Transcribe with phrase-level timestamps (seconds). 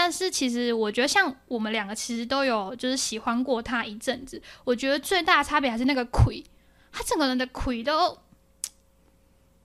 [0.00, 4.40] 但是其实我觉得，像我们两个其实都有就是喜欢过他一阵子。
[4.62, 6.44] 我觉得最大的差别还是那个魁，
[6.92, 8.16] 他整个人的魁都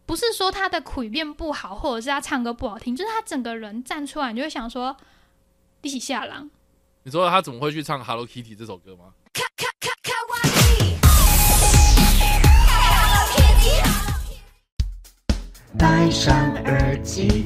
[0.08, 4.98] 不是说他的魁变不好，或者是他唱歌不好听，就是他整个人站出来，你就会想说，
[5.84, 6.50] 一起下狼。
[7.04, 9.14] 你说他怎么会去唱《Hello Kitty》这首歌吗？
[15.78, 17.46] 戴上耳机，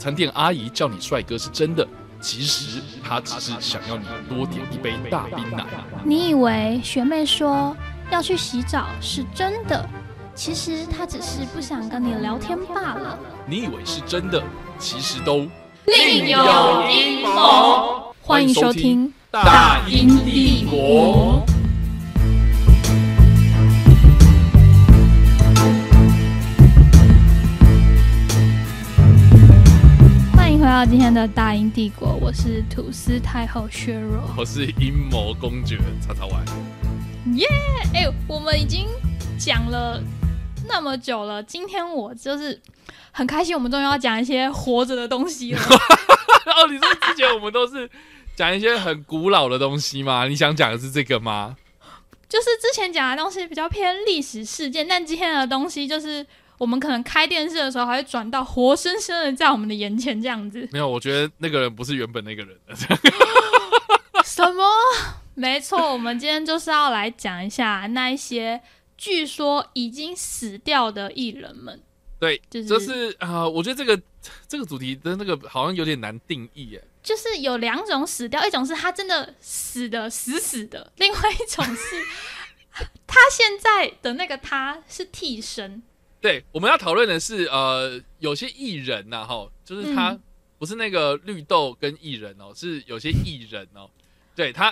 [0.00, 1.86] 餐店阿姨叫你帅哥是真的，
[2.22, 5.66] 其实她只是想要你多点一杯大冰奶。
[6.02, 7.76] 你以为学妹说
[8.10, 9.86] 要去洗澡是真的，
[10.34, 13.18] 其实她只是不想跟你聊天罢了。
[13.44, 14.42] 你以为是真的，
[14.78, 15.46] 其实都
[15.84, 18.14] 另有阴谋。
[18.22, 21.42] 欢迎收听《大英帝国》。
[30.70, 34.22] 到今天的大英帝国，我是吐司太后削弱。
[34.38, 36.44] 我是阴谋公爵叉叉 Y。
[37.38, 37.48] 耶！
[37.92, 38.86] 哎，我们已经
[39.36, 40.00] 讲了
[40.68, 42.58] 那么久了，今天我就是
[43.10, 45.58] 很开心，我们终于要讲一些活着的东西了。
[45.60, 47.90] 哦，你说之前我们都是
[48.36, 50.28] 讲一些很古老的东西吗？
[50.28, 51.56] 你想讲的是这个吗？
[52.28, 56.24] 就是之前讲的东西比较偏历史事件，但今天的东西就是
[56.60, 60.68] 我们可能开电视的时候还会转到活生生的在我们的眼前这样子。
[60.70, 62.54] 没有，我觉得那个人不是原本那个人。
[64.22, 64.62] 什么？
[65.32, 68.60] 没错，我们今天就是要来讲一下那一些
[68.98, 71.80] 据说已经死掉的艺人们。
[72.18, 73.98] 对，就是就是啊、我觉得这个
[74.46, 76.84] 这个主题的那个好像有点难定义哎。
[77.02, 82.04] 就是有两种死掉，一种是他真的死的死死的，另外一种是
[83.06, 85.82] 他现在的那个他是替身。
[86.20, 90.22] 对，我们要讨论的是呃，有些艺人呐、哈，就是他、嗯。
[90.60, 93.88] 不是那个绿豆跟艺人哦，是有些艺人哦，
[94.36, 94.70] 对他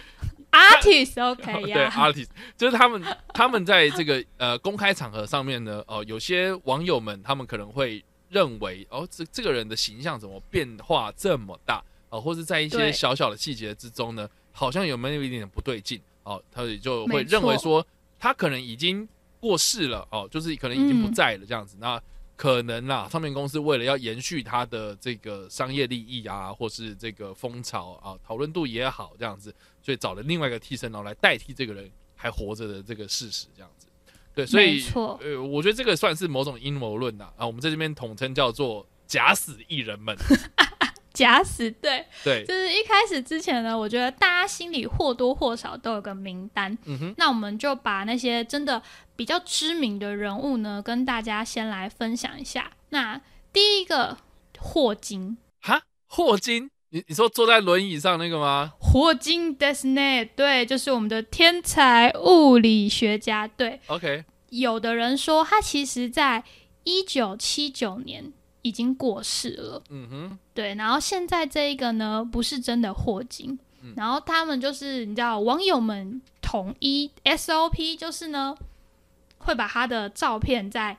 [0.50, 3.02] artist OK 对呀、artist，就是他们
[3.34, 17.86] 他们在这个呃公开场合上面呢，哦、有些网友们他们可能会认为哦，这这个人的形象怎么变化这么大哦，或是在一些小小的细节之中呢，好像有没有一点点不对劲哦，他也就会认为说
[18.18, 19.06] 他可能已经
[19.40, 22.00] 过世了哦，就是可能已经不嗯在了这样子，那。
[22.38, 33.88] 可能啦，唱片公司为了要延续它的这个商业利益啊，或是这个风潮啊，讨论度也好，这样子，所以找了另外一个替身，然后来代替这个人还活着的这个事实，这样子。
[34.36, 40.16] 对，所以呃，我觉得这个算是某种阴谋论呐啊，我们在这边统称叫做假死艺人们。
[41.14, 48.80] 假死对，对，就是一开始之前呢，我觉得大家心里或多或少都有个名单，嗯哼，那我们就把那些真的
[49.18, 52.70] 比较知名的人物呢，跟大家先来分享一下。
[52.90, 53.20] 那
[53.52, 54.16] 第一个
[54.56, 58.74] 霍金，哈，霍金，你你说坐在轮椅上那个吗？
[58.78, 63.48] 霍金 d e s n e 对，就是我们的天才物理学家。
[63.48, 66.44] 对，OK，有的人说他其实在
[66.84, 69.82] 一九七九年已经过世了。
[69.90, 78.56] 嗯哼，对，然后现在这一个呢，不是真的霍金，嗯然后他们就是你知道，网友们统一 SOP 就是呢，
[79.38, 80.96] 会把他的照片在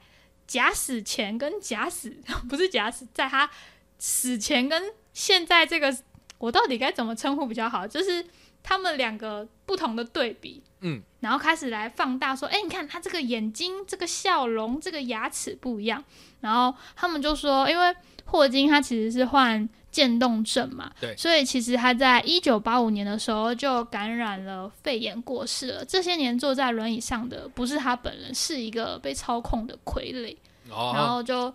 [0.48, 2.16] 假死前跟假死
[2.50, 3.50] 不是假死，在他
[3.98, 5.96] 死前跟现在这个，
[6.38, 7.86] 我到底该怎么称呼比较好？
[7.86, 8.26] 就是
[8.64, 16.04] 他们两个不同的对比，嗯，然后开始来放大说，哎，你看他这个眼睛、这个笑容、这个牙齿不一样，
[16.42, 17.96] 然后他们就说，因为
[18.26, 21.16] 霍金他其实是患渐冻症嘛，对。
[21.16, 25.86] 所以其实他在一九八五年的时候就感染了肺炎过世了。
[25.86, 30.36] 这些年坐在轮椅上的不是他本人，是一个被操控的傀儡。
[30.68, 31.52] 然哦，后就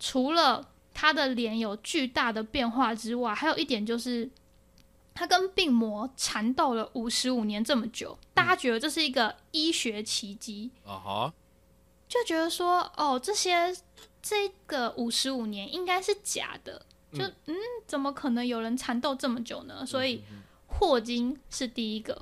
[0.00, 4.28] 除了他的脸有巨大的变化之外，还有一点就是
[5.14, 11.34] 他跟病魔缠斗了五十五年这么久，大家觉得这是一个医学奇迹，啊哈，
[12.08, 13.72] 就觉得说哦，这些
[14.20, 17.32] 这个五十五年应该是假的，就嗯。
[17.46, 17.54] 嗯
[17.86, 19.86] 怎么可能有人缠斗这么久呢？
[19.86, 20.20] 所以
[20.66, 22.20] 霍金是第一个，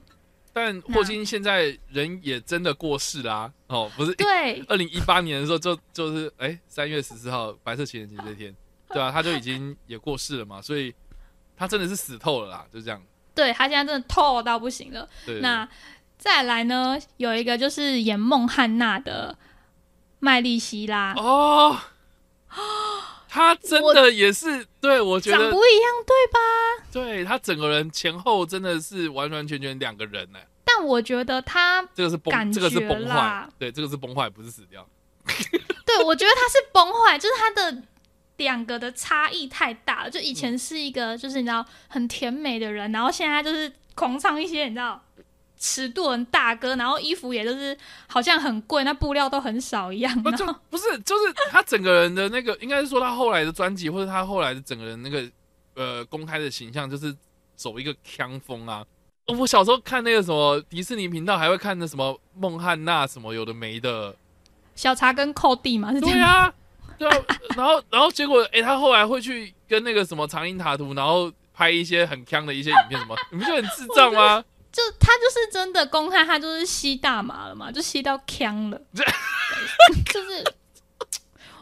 [0.53, 4.61] 但霍金现在人也真的过世啦、哦，不是对。
[4.69, 8.55] 二零一八年的时候就就是哎三月十四号白色情人节这天，
[8.93, 10.95] 对啊，他就已经也过世了嘛，所以
[11.57, 13.03] 他真的是死透了啦，就这样。
[13.35, 15.09] 对他现在真的透到不行了。
[15.25, 15.67] 对，那
[16.19, 19.39] 再来呢，有一个就是演孟汉娜的
[20.19, 21.75] 麦莉西拉，哦，
[23.35, 26.39] 他真的也是对我觉得长不一样，对吧？
[26.93, 30.39] 对他整个人前后真的是完完全全两个人呢。
[30.65, 34.89] 但我觉得他，这个是崩，这个是崩坏，对，这个是崩坏，不是死掉。
[35.85, 37.83] 对我觉得他是崩坏，就是他的
[38.37, 40.11] 两个的差异太大了。
[40.11, 45.05] 就以前是一个就是你知道很甜美的人，然后现在就是狂唱一些你知道
[45.67, 47.75] 尺度很大哥，然后衣服也就是
[48.07, 50.23] 好像很贵，那布料都很少一样。
[50.23, 55.25] 不就不是，就是他整个人的那个， 应该是说他后来的专辑，或者他后来的整个人那个
[55.75, 57.17] 呃公开的形象，就是
[57.57, 58.85] 走一个腔风啊。
[59.27, 64.15] 我小时候看那个什么迪士尼频道，还会看那什么孟汉娜什么有的没的，
[64.75, 66.29] 小茶跟寇弟嘛是这对样。
[66.29, 66.55] 啊，
[66.99, 67.25] 对啊，
[67.57, 74.45] 然后 然后结果哎、他后来会去跟那个什么长音塔图，然后拍一些很腔的一些影片，什么你不就很智障吗？
[74.75, 78.81] 就他就是真的公开，他就是吸大麻了嘛，就吸到呛了，
[80.13, 80.45] 就是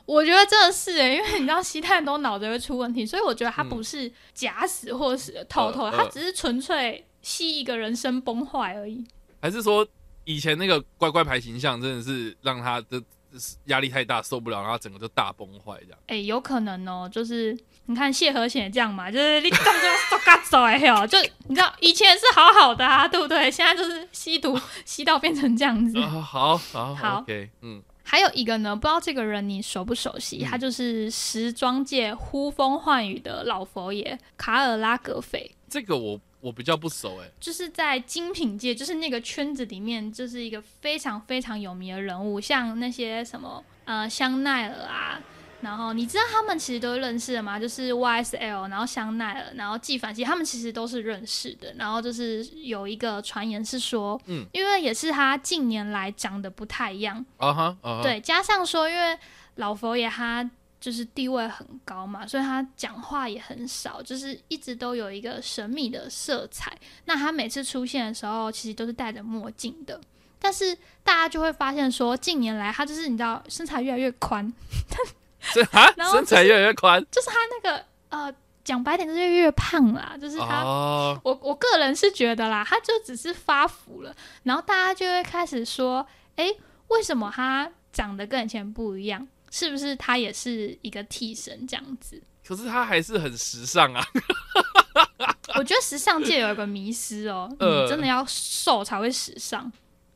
[0.06, 9.06] 我觉得真的是哎，因为你知道吸太多脑子会出问题，所以我觉得他不是假死或者是透透，呃呃他只是纯粹吸一个人生崩坏而已。
[9.40, 9.86] 还是说
[10.24, 13.02] 以前那个乖乖牌形象真的是让他的
[13.66, 15.98] 压力太大受不了，然后整个就大崩坏这样？
[16.06, 17.56] 哎，有可能哦，就是
[17.86, 21.18] 你看谢和弦这样嘛，就是你动就要嗖嘎嗖哎哟，就
[21.48, 23.50] 你知道以前是好好的啊，对不对？
[23.50, 25.98] 现在就是吸毒吸到变成这样子。
[26.00, 30.44] 啊，好好好 o k 嗯，还有一个呢，不知道这个人你熟不熟悉？
[30.44, 45.20] 嗯他就是时装界呼风唤雨的老佛爷卡尔拉格斐，这个我我比较不熟哎、就是在精品界，就是那个圈子里面，就是一个非常非常有名的人物，像那些什么呃香奈儿啊。
[45.62, 47.58] 然后你知道他们其实都认识的吗？
[47.58, 51.72] 就是 YSL，然后香奈儿，然后纪梵希，他们其实都是认识的。
[51.78, 59.18] 然后就是有一个传言是说，嗯，因为也是他近年来长得不太一样，啊哈对，加上说，因为
[59.54, 60.48] 老佛爷他
[60.80, 66.76] 就是地位很高嘛，所以他讲话也很少，就是一直都有一个神秘的色彩。
[67.04, 70.00] 那他每次出现的时候，其实都是戴着墨镜的。
[70.40, 74.52] 但是大家就会发现说，近年来他就是你知道身材越来越宽，
[75.52, 78.32] 这啊身材越来越宽就是他那个呃
[78.64, 80.62] 讲白点就是越胖啦，就是他。
[80.62, 86.06] 哦，我我个人是觉得啦，他就只是发福了，然后大家就会开始说，
[86.36, 86.48] 哎，
[86.88, 89.26] 为什么他长得跟以前不一样？
[89.50, 92.22] 是不是他也是一个替身这样子？
[92.46, 94.04] 可是他还是很时尚啊，
[95.58, 99.70] 我觉得时尚界有一个迷失哦，呃你真的要瘦才会时尚，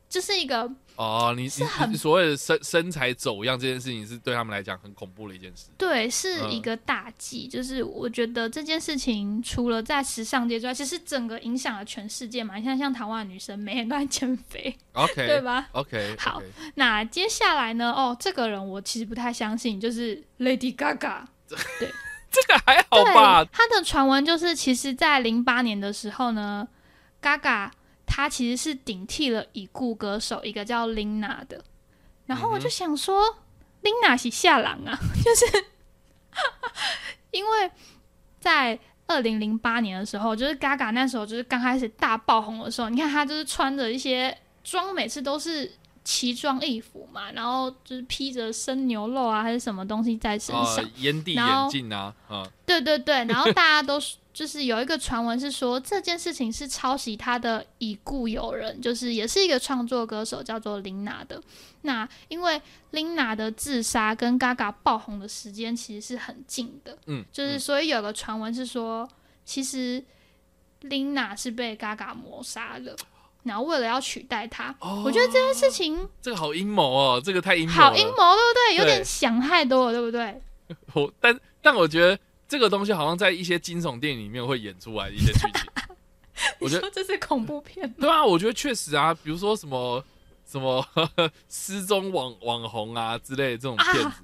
[0.09, 5.67] 这是一个哦，你你是很你所谓的身身材走样这件事情，是对他们来讲很恐怖的一件事。
[5.77, 7.47] 对，是嗯一个大忌。
[7.47, 12.55] 就是我觉得这件事情除了在时尚界之外，其实整个影响了全世界嘛。
[12.57, 16.41] 你看，像台湾的女生每天都在减肥，OK， 对吧？？OK， 好
[16.75, 17.91] 那接下来呢？
[17.91, 21.21] 哦，这个人我其实不太相信，就是 Lady Gaga。
[21.47, 21.89] 对
[22.29, 23.49] 这个还好吧对，？
[23.53, 26.67] 他的传闻就是，其实，在零八年的时候呢
[27.21, 27.69] ，Gaga
[28.07, 31.63] 他其实是顶替了已故歌手一个叫 Lina 的。
[32.25, 33.21] 然后我就想说、
[33.81, 35.65] l i n a 是下郎啊， 就是
[37.31, 37.71] 因为
[38.39, 45.71] 在二零零八年的时候，就是 Gaga 那时候就是刚开始大爆红的时候，你看他就是穿着一些妆，每次都是
[46.03, 50.75] 奇装异服嘛，然后就是披着生牛肉啊，还是什么东西在身上。
[50.75, 61.41] 呃，烟蒂眼镜啊，啊，对对对，然后大家都是就是有一个传闻是说这件事情是抄袭他的已故友人，就是也是一个创作歌手叫做琳娜的。
[61.81, 69.09] 那因为琳娜的自杀跟 Gaga 爆红的时间其实是很近的，嗯，就是所以有个传闻是说，
[69.43, 70.05] 其实
[70.81, 72.95] 琳娜是被 Gaga 谋杀的。
[73.41, 77.73] 然后为了要取代他，哦我觉得这件事情这个好阴谋哦，这个太阴谋。
[77.73, 78.75] 好阴谋，对不对？
[78.75, 80.39] 有点想太多了，对不对？
[80.93, 85.69] 我但但我觉得这个东西好像在一些惊悚电影里面会演出来的一些剧情。
[86.59, 87.91] 我觉得这是恐怖片？
[87.93, 90.03] 对啊，我觉得确实啊，比如说什么
[90.45, 90.85] 什么
[91.49, 94.21] 失踪网网红啊之类的这种片子，啊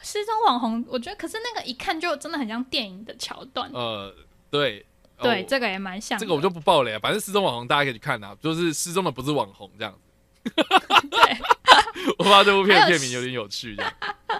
[0.00, 3.70] 失踪网红，我觉得可是那个一看就真的很像电影的桥段。
[3.72, 4.14] 呃，
[4.50, 4.84] 对，
[5.18, 6.18] 对，哦这个也蛮像。
[6.18, 10.00] 这个我就不爆雷了，反正失踪网红大家可以去看啊，就是失踪的不是网红这样子。
[11.10, 11.38] 对
[12.18, 13.92] 我怕这部片片名有点有趣，这样。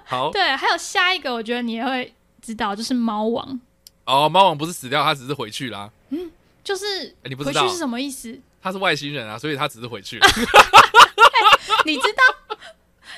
[0.04, 2.14] 好，对，还有下一个，我觉得你也会
[2.46, 3.60] 知道，就是猫王，
[4.04, 5.90] 哦，猫王不是死掉，他只是回去啦。
[6.10, 6.30] 嗯
[6.62, 8.38] 就是哎你不知道回去是什么意思？
[8.62, 10.26] 他是外星人啊，所以他只是回去了。
[11.84, 12.56] 你知道？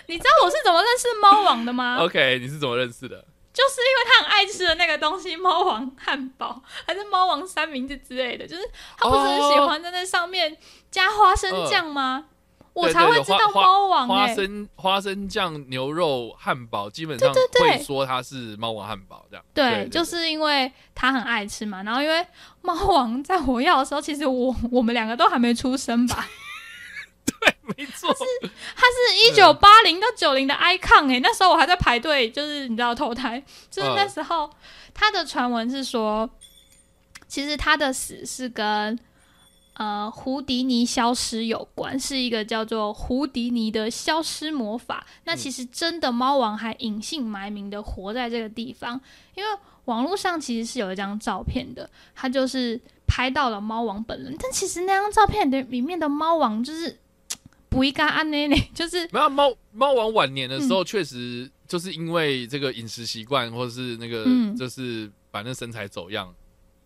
[0.06, 3.25] 你知道我是怎么认识猫王的吗？OK，你是怎么认识的？
[3.52, 8.62] 就是因为他很爱吃的那个东西，猫王汉堡还是猫王三明治之类的，就是
[8.97, 10.56] 他不是很喜欢在那上面
[10.90, 12.26] 加花生酱吗？
[12.82, 19.44] 我才会知道猫王花哎、生花生酱牛肉汉堡，基本上会说它是猫王汉堡这样。
[19.52, 22.26] 对，就是因为他很爱吃嘛，然后因为
[22.62, 26.26] 猫王在我要的时候，其实我我们两个都还没出生吧，
[27.26, 28.14] 对没错，
[28.76, 34.49] 他是一九八零到九零的 icon 哎、那时候我还在排队，就是你知道投胎，就是那时候、
[34.94, 36.28] 他的传闻是说，
[37.26, 38.99] 其实他的死是跟
[39.78, 45.06] 呃胡迪尼消失有关，是一个叫做胡迪尼的消失魔法。
[45.25, 49.00] 那其实真的猫王还隐姓埋名的活在这个地方，
[49.35, 49.49] 因为
[49.87, 56.99] 网络上其实是有一张照片的，他就是拍到了猫王本人，但其实那张照片的里面的猫王就是。
[57.70, 66.35] 不一干安内内，就是没有猫猫王晚年的时嗯候，确实就是因为这个饮食习惯，或者是那个嗯就是反正身材走样，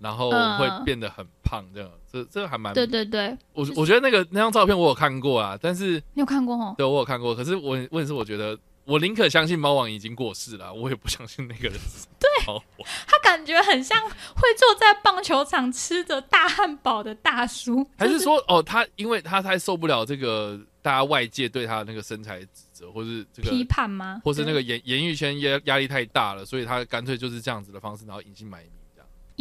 [0.02, 6.74] 然后嗯会变得很胖，这样这这个还蛮对对对，我我觉得那个那张照片我有看过啊，但是你有看过哦？
[6.76, 12.06] 对我有看过，可是我问题是我觉得我宁可相信猫王已经过世了， 我也不相信那个人是
[12.46, 12.88] 猫王。
[13.06, 24.20] 他感觉很像会坐在棒球场吃着大汉堡的大叔，还是说哦，他因为他太受不了这个大家外界对他的那个身材指责，或是这批，判吗？
[24.24, 28.70] 或是那个演演艺圈压压力太大了，所以他干脆就是这样子的方式，然后隐姓埋名。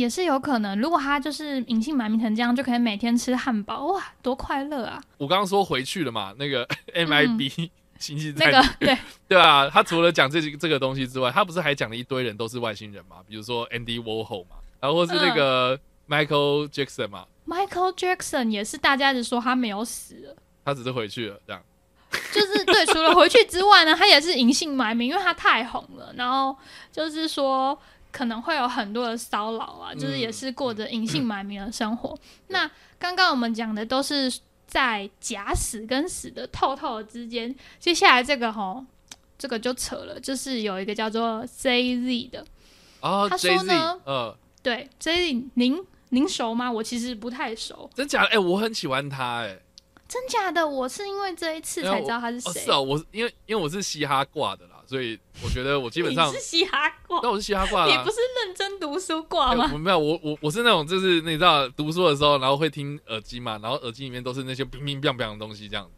[0.01, 0.79] 也是有可能。
[0.81, 5.01] 如果他就是隐姓埋名成这样，就可以每天吃汉堡，哇，多快乐啊！
[5.17, 8.97] 我刚刚说回去了嘛，那个 MIB 星际战嗯 那个对，
[9.29, 13.17] 对啊，他除了讲这这个东西之外，他不是还讲了一堆人都是外星人嘛？
[13.27, 15.79] 比如说 Andy Warhol 嘛，然后或是那个
[16.09, 21.61] Michael Jackson 嘛，Michael Jackson 也是大家一直说他没有死，他只是回去了这样。
[22.33, 26.13] 就是对，除了回去之外呢，他也是隐姓埋名，因为他太红了。
[26.17, 26.53] 然后
[26.91, 27.77] 就是说
[28.11, 32.17] 可能会有很多的骚扰啊，就是也是过着隐姓埋名的生活。
[32.47, 34.31] 那刚刚我们讲的都是
[34.67, 38.85] 在假死跟死的透透的之间，接下来这个吼。
[39.41, 42.45] 这个就扯了，就是有一个叫做 ZZ 的，
[42.99, 46.71] 啊他说呢 Z，呃，对 ZZ，您您熟吗？
[46.71, 48.27] 我其实不太熟，真假的？
[48.27, 49.57] 哎、我很喜欢他、哎，
[50.07, 50.67] 真假的？
[50.67, 52.61] 我是因为这一次才知道他是哦，谁。
[52.61, 58.11] 是哦，我是因为因为我是嘻哈挂的啦，所以我觉得我基本上你是，嘻哈挂，那我是嘻哈挂你不。
[58.11, 59.69] 是认真读书挂哎吗？
[59.71, 65.89] 我没有，我我我是那种，就是你知道，读书的时候，然后会听耳机嘛，然后耳机里面都是那些乒乒乓乓的东西，这样，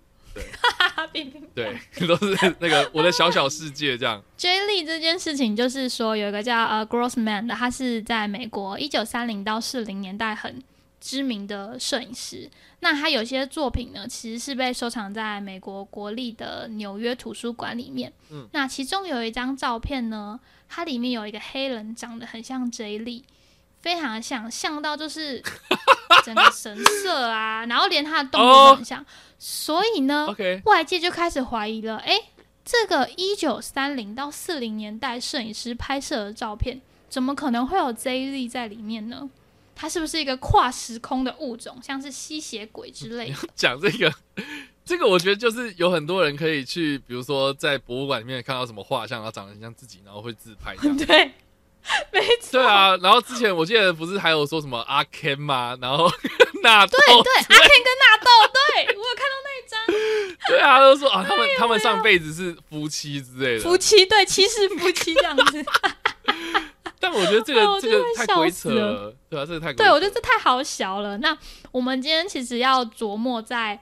[0.61, 1.41] 哈哈， 冰冰。
[1.55, 4.21] 对，都是那个 我的小小世界这样。
[4.37, 4.49] J.
[4.67, 10.61] Lee 这件事情，就是说有一个叫呃 Grossman 的，他是在美国一九三零到四零年代很
[11.03, 12.49] 知名的摄影师。
[12.79, 18.11] 那他有些作品呢，其实是被收藏在美国国立的纽约图书馆里面。
[18.31, 23.25] 嗯那其中有一张照片呢，它里面有一个黑人，长得很像 J 莉，
[23.81, 25.43] 非常的像，像到就是
[26.23, 29.05] 整个神色啊，然后连他的动作都很像。
[29.37, 30.33] 所以呢
[30.63, 32.17] 外界就开始怀疑了，诶，
[32.63, 39.29] 这个一九三零到四零年代摄影师拍摄的照片，怎么可能会有 Z 力在里面呢？
[39.75, 43.35] 它是不是一个跨时空的物种，像是吸血鬼之类的？
[43.55, 44.13] 讲这个，
[44.85, 50.95] 这个我觉得就是有很多人可以去，比如说在博物馆里面看到什么画像，然后长得很像自己，然后会自拍这样。
[50.97, 51.31] 对，
[52.11, 55.77] 没错，对啊，然后之前我记得不是还有说什么阿 Ken 吗？
[55.81, 56.09] 然后
[56.61, 59.79] 纳豆，对对，阿 Ken 跟纳豆，对我有看到那一张
[60.47, 63.63] 对啊，都说啊，他们他们上辈子是夫妻之类的。
[63.63, 65.65] 夫妻，对，其实夫妻这样子。
[67.03, 68.93] 但我觉得这个、 这个太鬼扯了。
[68.93, 71.17] 了，对啊，这个太鬼对，我觉得这太好笑了。
[71.17, 71.37] 那
[71.73, 73.77] 我们今天其实要琢磨在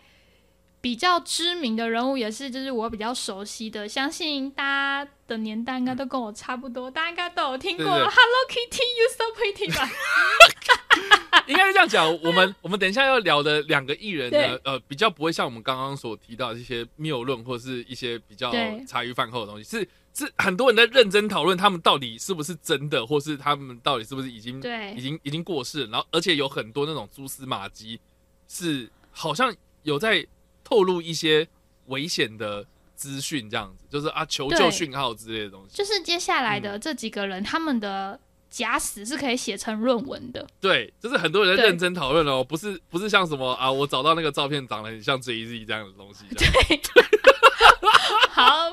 [0.82, 8.10] 比较知名的人物，也是就是我比较熟悉的，相信大家的年代应该都跟我差不多，大家应该都有听过 Hello
[8.50, 9.88] Kitty You So Pretty 吧？
[11.46, 18.52] 应该是这样讲，我们我们等一下要聊的两个艺人呢，呃，比较不会像我们刚刚所提到的一些谬论，或是一些比较
[18.88, 28.00] 茶余饭后的东西，是是很多人在认真讨论他们到底是不是真的，或是他们到底是不是已经对已经已经过世了，然后而且有很多那种蛛丝马迹，
[28.48, 29.54] 是好像
[29.84, 30.26] 有在
[30.64, 31.48] 透露一些
[31.88, 32.66] 危险的
[32.96, 35.76] 资讯，这样子，就是啊求救讯号之类的东西。
[35.76, 40.46] 就是接下来的这几个人，他们的假死是可以写成论文的。
[40.60, 46.54] 对，就是很多人在认真讨论哦，不是不是像什么啊，我找到那个照片长得很像 J Z 这样的东西这样。
[48.32, 48.70] 好，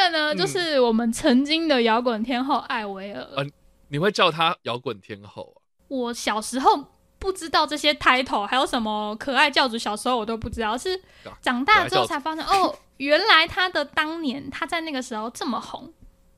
[0.00, 3.26] 个呢，嗯就是我们曾经的摇滚天后艾薇儿。
[3.36, 3.50] 嗯
[3.92, 5.58] 你会叫她摇滚天后啊？
[5.88, 6.86] 我小时候
[7.18, 11.00] 不知道这些 title，还有什么可爱教主，小时候我都不知道，是
[11.42, 15.92] 长大之后才发现，哦， 原来他的当年他在那个时候这么红。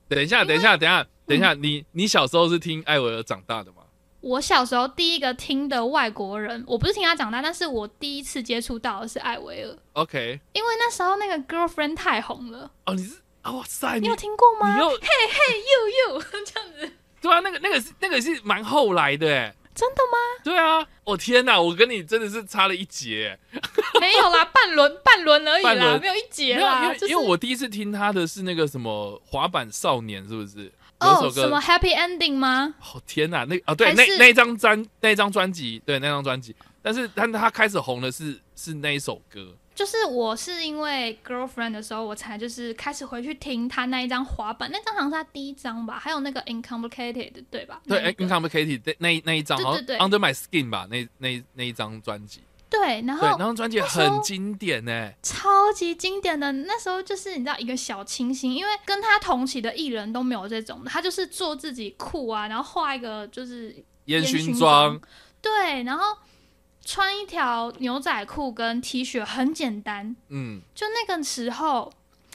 [0.09, 3.77] 等等一下，等一下，等一下，等一下，你你小时候是听艾薇儿长大的吗？
[4.21, 14.73] 我小时候第一个听的外国人，我不是听他长大，但是我第一次接触到的是艾薇儿，OK，因为那时候那个 girlfriend 太红了，哦，你是啊，哇塞，你你有听过吗？
[14.73, 20.17] 你又嘿嘿，又又这样子，对啊，那个那个是那个是蛮后来的哎，真的吗？
[20.43, 23.37] 对啊，我、天哪，我跟你真的是差了一截，
[24.01, 30.71] 没有啦，半轮半轮而已啦，没有一节啦，为、就是因为我第一次听他的是那个什么滑板少年，是不是？
[30.99, 32.73] 哦首歌什么 Happy Ending 吗？
[32.79, 47.81] 哦天哪，那啊对，那那张专那张专辑，对那张专辑，但是但他开始红的是是那一首歌，就是我是因为 girlfriend 的时候，我才就是开始回去听他那一张滑板，那张好像是他第一张吧，还有那个 Incomplicated 对吧？
[47.87, 49.97] 对那一个，Incomplicated 那那一张好像对。
[49.97, 63.75] 对对 Under My Skin 吧，那那那一张专辑，对，然对，后那张专辑很经典呢，超级经典的，那时候就是你知道一个小清新，因为跟他同期的艺人都没有这种的，他就是做自己酷啊，然后画一个就是
[64.05, 64.99] 烟熏熏妆，
[65.41, 66.17] 对，然后
[66.85, 70.15] 穿一条牛仔裤跟 T 恤，很简单。
[70.29, 71.91] 嗯，就那个时候，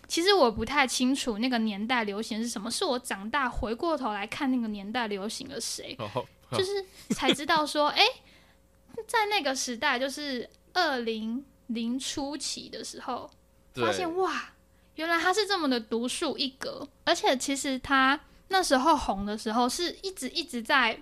[0.07, 5.97] 其实我不太清楚那个年代流行是什么，是我长大回过头来看那个年代流行了谁，
[6.53, 8.03] 就是才知道说， 哎、
[9.07, 13.31] 在那个时代，就是二零零初期的时候，
[13.75, 14.53] 发现哇，
[14.95, 20.99] 原来他是这么的独树一格，而且其实他那时候红的时候是一直一直在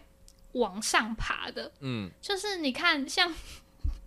[0.58, 3.32] 往上爬的，嗯，就是你看像。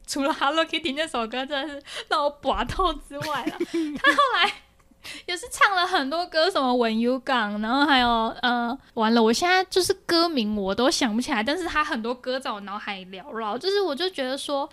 [0.09, 4.51] 除了 Hello Kitty 那首歌真的是让我拔透之外了， 他后来
[5.27, 8.09] 也是唱了很多歌，什么 When You Gone，然后还有
[8.41, 14.67] 呃，完了，我现在就是歌名我都想不起来，但是他很多歌在我脑海里缭绕，就是我就觉得说，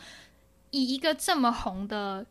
[0.71, 2.25] 以一个这么红的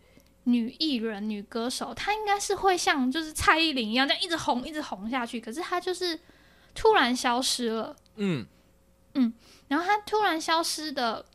[0.46, 5.40] 女艺人、女歌手，她应该是会像就是蔡依林一样，这样一直红、一直红下去。
[5.40, 6.20] 可是她就是
[6.74, 8.44] 突然消失了，嗯，
[9.68, 11.26] 然后他突然消失的，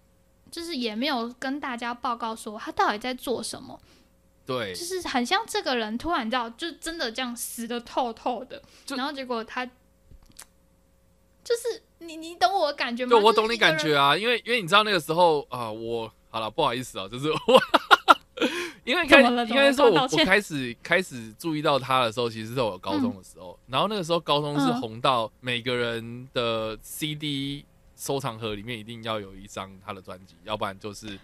[0.50, 3.80] 就是也没有跟大家报告说他到底在做什么，
[4.46, 4.74] 对。
[4.74, 9.66] 就，是很像这个人突然知道，就真的这样死的透透的，然后结果他
[11.42, 13.10] 就是你你懂我的感觉吗？
[13.10, 17.38] 对，我懂你感觉啊，因为因为你知道那个时候啊、我好了，不好意思啊，就是我，
[18.84, 24.80] 因为应该怎么了应该说我我开始开始注意到他的时候，其实是我高中的时候，然后那个时候高中是嗯。
[24.80, 27.64] 红到每个人的 CD
[28.00, 31.18] 收藏盒里面一定要有一张他的专辑，要不然就是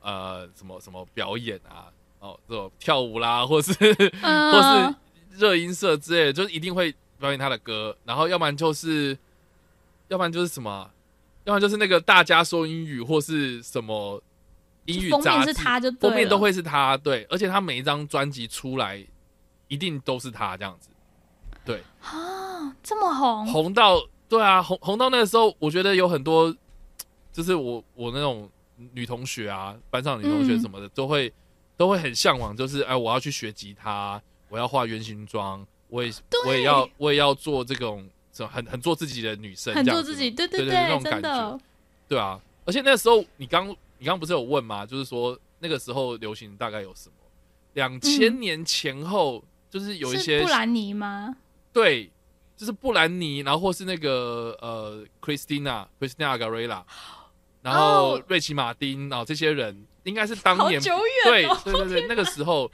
[0.00, 3.74] 呃什么什么表演啊，哦这种跳舞啦，或是
[4.22, 4.94] 嗯， 或是
[5.38, 9.16] 热音社之类的，就是一定会表演他的歌，然后要不然就是，
[10.08, 10.90] 要不然就是什么啊，
[11.44, 14.22] 要不然就是那个大家说英语或是什么
[14.86, 19.06] 英语封面是他就封面都会是他，对，而且他每一张专辑出来
[19.68, 20.88] 一定都是他这样子，
[21.62, 26.56] 对，啊这么红，红到对啊，红红到那个时候，我觉得有很多，
[27.30, 28.48] 就是我我那种
[28.94, 31.30] 女同学啊，班上女同学嗯什么的，都会
[31.76, 34.18] 都会很向往，就是哎，我要去学吉他，
[34.48, 36.10] 我要画圆形妆，我也
[36.46, 38.08] 我也要我也要做这种
[38.50, 41.60] 很很做自己的女生，很做自己，对对对，那种感觉，，
[42.08, 42.40] 对啊。
[42.64, 43.68] 而且那时候你刚
[43.98, 44.86] 你刚不是有问吗？
[44.86, 47.16] 就是说那个时候流行大概有什么？
[47.74, 51.36] 两千年前后，就是有一些是布兰妮吗？
[51.70, 52.10] 对，
[52.56, 56.82] 就是布兰妮，然后或是那个呃，Christina Christina Aguilera，
[57.60, 62.70] 然后哦瑞奇马丁，然后这些人应该是当年对对对对那个时候，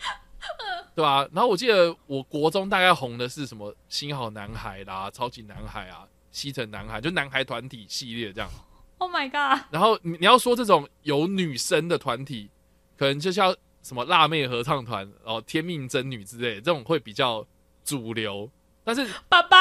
[0.95, 8.51] 对啊，然后我记得我国中大概红的是什么新好男孩啦、超级男孩啊、西城男孩，就男孩团体系列这样。
[8.99, 9.65] Oh my god！
[9.71, 12.51] 然后你你要说这种有女生的团体，
[12.97, 17.47] 可能就像什么辣妹合唱团，然后天命真女之类，这种会比较
[17.85, 18.51] 主流。
[18.89, 19.59] 但是爸爸，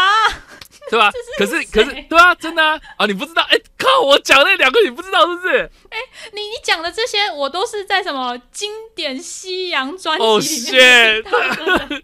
[0.90, 1.12] 对吧？
[1.38, 3.06] 可是可是对啊，真的啊啊！
[3.06, 3.42] 你不知道？
[3.52, 4.00] 哎、靠！
[4.00, 5.70] 我讲那两个你不知道是不是？
[5.90, 5.98] 哎
[6.32, 11.56] 你你讲的这些，我都是在什么经典西洋专哦辑里面听到的。
[11.56, 12.02] 可是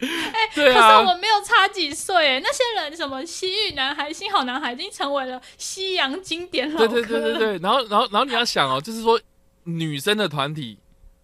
[0.54, 7.02] 对啊，我没有差几岁，哎，那些人什么西域男孩、新好男孩，已经成为了西洋经典老对。
[7.02, 7.58] 对对对对。
[7.60, 9.18] 然后然后然后你要想哦，就是说
[9.64, 10.78] 女生的团体，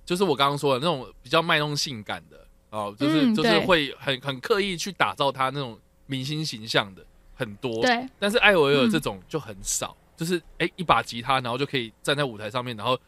[0.05, 2.37] 就是我刚刚说的那种比较卖弄性感的
[2.69, 5.77] 哦，就是、就是会很很刻意去打造她那种
[6.09, 7.81] 明星形象的很多。
[7.81, 8.05] 对。
[8.19, 12.99] 但是艾维尔嗯这种就很少，就是哎、一把吉他，然后就可以站在舞台上面，然后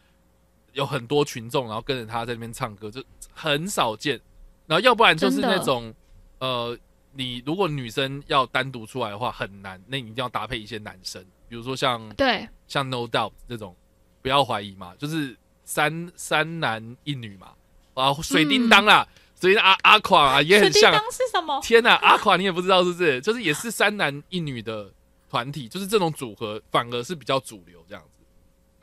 [0.74, 4.22] 有很多群众，然后跟着他在那边唱歌，就很少见。
[4.68, 5.94] 然后要不然就是那种
[6.40, 6.78] 呃，
[7.12, 12.48] 你如果女生要单独出来的话很难，那你一定要搭配一些男生，比如说像对。
[12.68, 13.76] 像 No Doubt 这种，
[14.22, 15.36] 不要怀疑嘛，就是
[15.66, 17.52] 三三男一女嘛，
[17.96, 19.06] 啊，水叮当啦，
[19.42, 21.60] 最近阿阿垮啊也很像，是什么？
[21.64, 23.20] 天呐，阿垮你也不知道是不是？
[23.22, 24.94] 就是也是三男一女的
[25.28, 28.24] 团体，就是这种组合反而是比较主流这样子。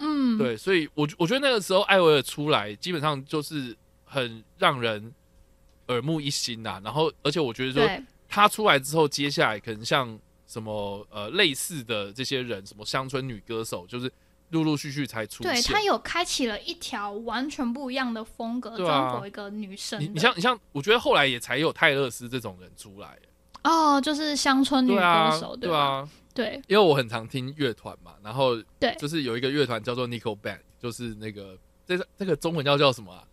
[0.01, 5.15] 嗯，对，所以我我觉得那个时候艾薇儿出来，基本上就是很让人
[5.87, 10.19] 耳目一新呐、然后，而且我觉得说对他出来之后，接下来可能像
[10.49, 14.13] 什么呃类似的这些人，什么乡村女歌手，就是
[14.51, 15.53] 陆陆续续才出现。
[15.53, 20.01] 对，他有开启了一条完全不一样的风格，对啊专否一个女生。
[20.01, 23.19] 你你像你像，我觉得后来也才有泰勒斯这种人出来。
[23.65, 33.25] 哦，就是乡村女歌手，，对啊，对因为我很常听乐团嘛，然后对就是有一个乐团叫做 Nickelback，就是那个这个这个中文叫叫什么啊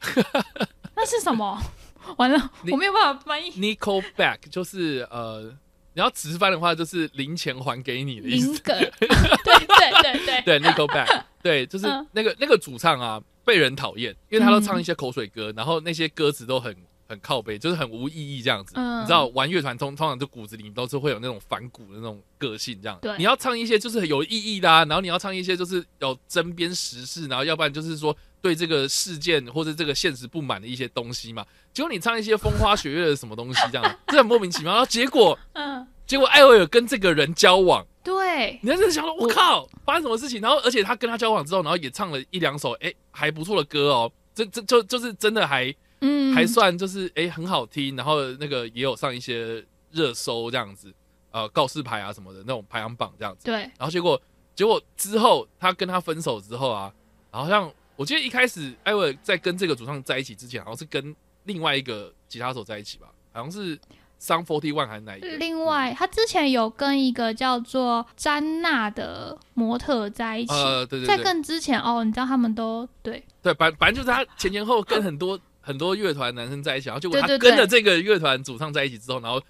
[0.94, 1.60] 那是什么？
[2.18, 3.50] 完了，我没有办法翻译。
[3.52, 5.52] ？Nickelback 就是呃，
[5.94, 8.52] 你要直翻的话就是零钱还给你的意思。
[8.62, 16.76] 对对对对，对，Nickelback，对，就是嗯那个那个主唱啊，被人讨厌，因为他都唱一些口水歌，然后那些歌词都很
[17.08, 18.74] 很靠背，就是很无意义这样子。
[18.76, 22.98] 嗯你知道，玩乐团通通常就骨子里都是会有那种反骨的那种个性，这样。
[23.02, 31.44] 对你要唱一些就是很有意义的啊，然后你要唱一些就是有针砭时事，然后要不然就是说对这个事件或者这个现实不满的一些东西嘛。
[31.74, 34.72] 结果你唱一些风花雪月的什么东西，这样， 这很莫名其妙。
[34.72, 37.84] 然后结果嗯，结果艾薇儿跟这个人交往。
[38.04, 40.40] 对，你在这里想说，我靠，发生什么事情？
[40.40, 44.12] 然后，而且他跟他交往之后，然后也唱了一两首，哎，还不错的歌哦。
[44.34, 50.92] 这这就就是真的还嗯，还算就是哎很好听，然后那个也有上一些热搜这样子，
[51.30, 53.46] 呃告示牌啊什么的那种排行榜这样子。
[53.46, 54.20] 对，然后结果
[54.54, 56.92] 结果之后他跟他分手之后啊，
[57.30, 63.76] 好像我记得一开始艾薇儿在跟这个主唱在一起之前，好像是跟另外一个吉他手在一起吧，好像是
[64.20, 65.28] Sun Forty One 还是哪一个？
[65.36, 79.40] 另外，他之前有跟一个叫做詹娜的模特在一起，呃，对对在对，更之前哦，你知道他们都对对，反反正就是他前前后后跟很多很多乐团男生在一起，然后结果他跟着这个乐团主唱在一起之后，然后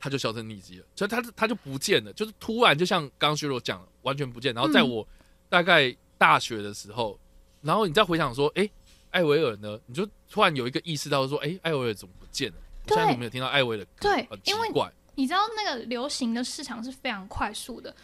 [0.00, 4.52] 他就销声匿迹了，所以他他就不见了，就是突然就像刚刚薛罗讲的，完全不见。
[4.52, 5.08] 然后在嗯我
[5.48, 7.18] 大概大学的时候，
[7.62, 8.68] 然后你再回想说，哎，
[9.14, 9.78] 艾薇尔呢？
[9.86, 12.56] 你就突然有一个意识到说，哎，艾薇尔怎么不见了？
[12.86, 14.92] 我现在对都没有听到艾薇儿的歌，对很奇因为怪。
[15.14, 17.94] 你知道那个流行的市场是非常快速的。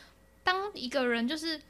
[0.44, 1.60] 当一个人就是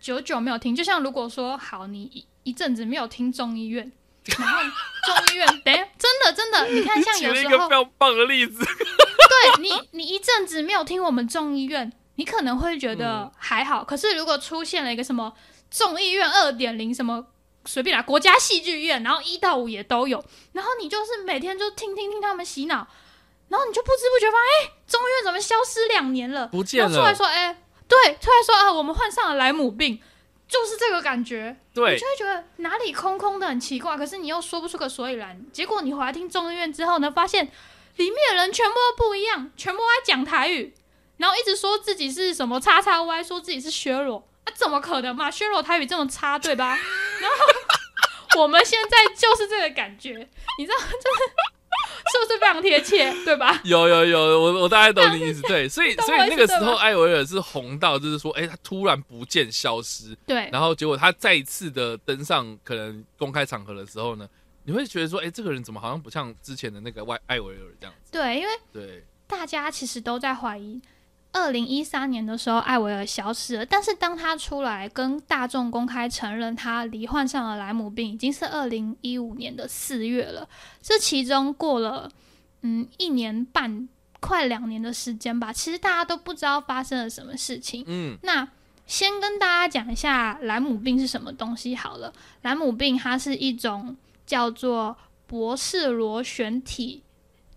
[0.00, 3.90] 久久没有听，就像如果说好，你一一阵子没有听众医院，
[4.36, 4.60] 然后
[5.06, 15.32] 众医院，等一下真的真的，你看像有时候一个非常棒的例子， 对你你一阵子没有听我们众医院，你可能会觉得嗯还好，可是如果出现了一个什么
[15.70, 17.24] 众议院二点零什么。
[17.64, 22.86] 随便啦，国家戏剧院，然后一到五也都有，然后你就是每天就听听听他们洗脑，
[23.48, 26.46] 然后你就不知不觉发现，哎、中医院怎么消失两年了？
[26.48, 26.88] 不见了。
[26.88, 30.00] 然后出来说，哎、对，出来说啊，我们患上了莱姆病，
[30.48, 35.44] 就是这个感觉，对你就，会觉得哪里空空的很奇怪，可是你又说不出个所以然。
[35.52, 37.44] 结果你回来听中医院之后呢，发现
[37.96, 40.74] 里面的人全部都不一样，全部都在讲台语，
[41.18, 45.30] 然后一直说自己是什么叉叉 Y，说自己是薛罗，啊，怎么可能嘛？
[45.30, 46.76] 削弱台语这么差，对吧？
[47.20, 50.10] 然后我们现在就是这个感觉，
[50.58, 50.90] 你知道，就是
[52.12, 53.60] 是不是非常贴切，对吧？
[53.64, 55.42] 有有有，我我大概懂你意思。
[55.42, 64.28] 对，所以所以那个时候艾维尔是红到，就是说，哎，他突然不见消失，对，然后结果他再一次的登上可能公开场合的时候呢，
[64.64, 68.12] 你会觉得说，哎，这个人怎么好像不像之前的那个外艾维尔这样子？
[68.12, 70.80] 对，因为对，大家其实都在怀疑，
[71.32, 80.48] 二零一三年的时候艾薇儿消失了，但是当他出来跟大众公开承认他罹患上了莱姆病，已经是二零一五年的四月了。
[80.82, 82.10] 这其中过了
[82.62, 83.88] 嗯一年半，
[84.18, 87.84] 快两年的时间吧，其实大家都不知道发生了什么事情。
[87.86, 88.48] 嗯那
[88.86, 92.12] 先跟大家讲一下莱姆病是什么东西好了。
[92.42, 94.96] 莱姆病它是一种叫做
[95.28, 97.04] 博士螺旋体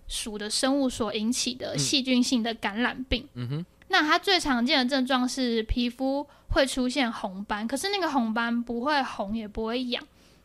[0.08, 3.28] 属的生物所引起的嗯细菌性的感染病。
[3.34, 10.04] 嗯哼，那它最常见的症状是皮肤会出现红斑，可是那个红斑不会红也不会痒，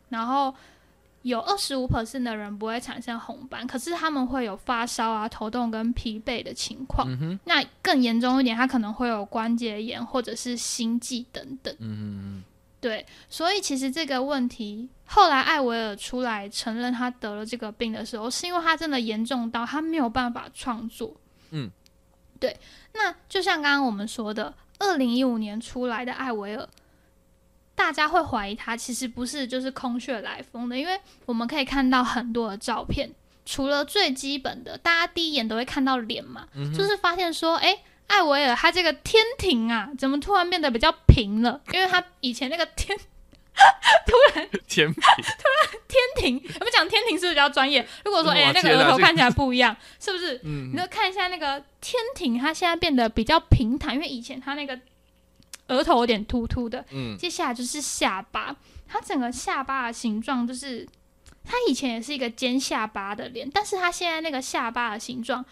[0.09, 0.53] 然后
[1.21, 7.07] 有二十五 percent 的人不会产生红斑，可是他们会有发烧啊、头痛跟疲惫的情况。
[7.43, 11.75] 那更严重一点，他可能会有关节炎或者是心悸等等。
[11.79, 12.43] 嗯
[12.81, 21.13] 对，所以其实这个问题，后来艾维尔出来承认他得了这个病的时候，是因为他真的严重到他没有办法创作。
[21.51, 21.69] 嗯，
[22.39, 22.57] 对。
[22.93, 26.67] 那就像刚刚我们说的，二零一五年出来的艾维尔，
[27.75, 33.11] 大家会怀疑他其实不是就是空穴来风的，因为我们可以看到很多的照片，
[33.45, 37.77] 除了最基本的，大家第一眼都会看到脸嘛，嗯，就是发现说，哎、
[38.09, 41.61] 艾维尔他这个天庭啊，怎么突然变得比较平了？
[41.71, 42.97] 因为他以前那个天
[44.07, 47.85] 突然天突然天，庭，我们讲天庭是不是比较专业？
[48.05, 50.39] 如果说哎、那个额头看起来不一样，是不是？
[50.43, 54.79] 嗯你就看一下那个天庭，它现在变得比较平坦，因为以前它那个
[55.67, 56.85] 额头有点突突的。
[56.91, 58.55] 嗯接下来就是下巴，
[58.87, 60.87] 它整个下巴的形状就是，
[61.43, 65.43] 它以前也是一个尖下巴的脸，但是它现在那个下巴的形状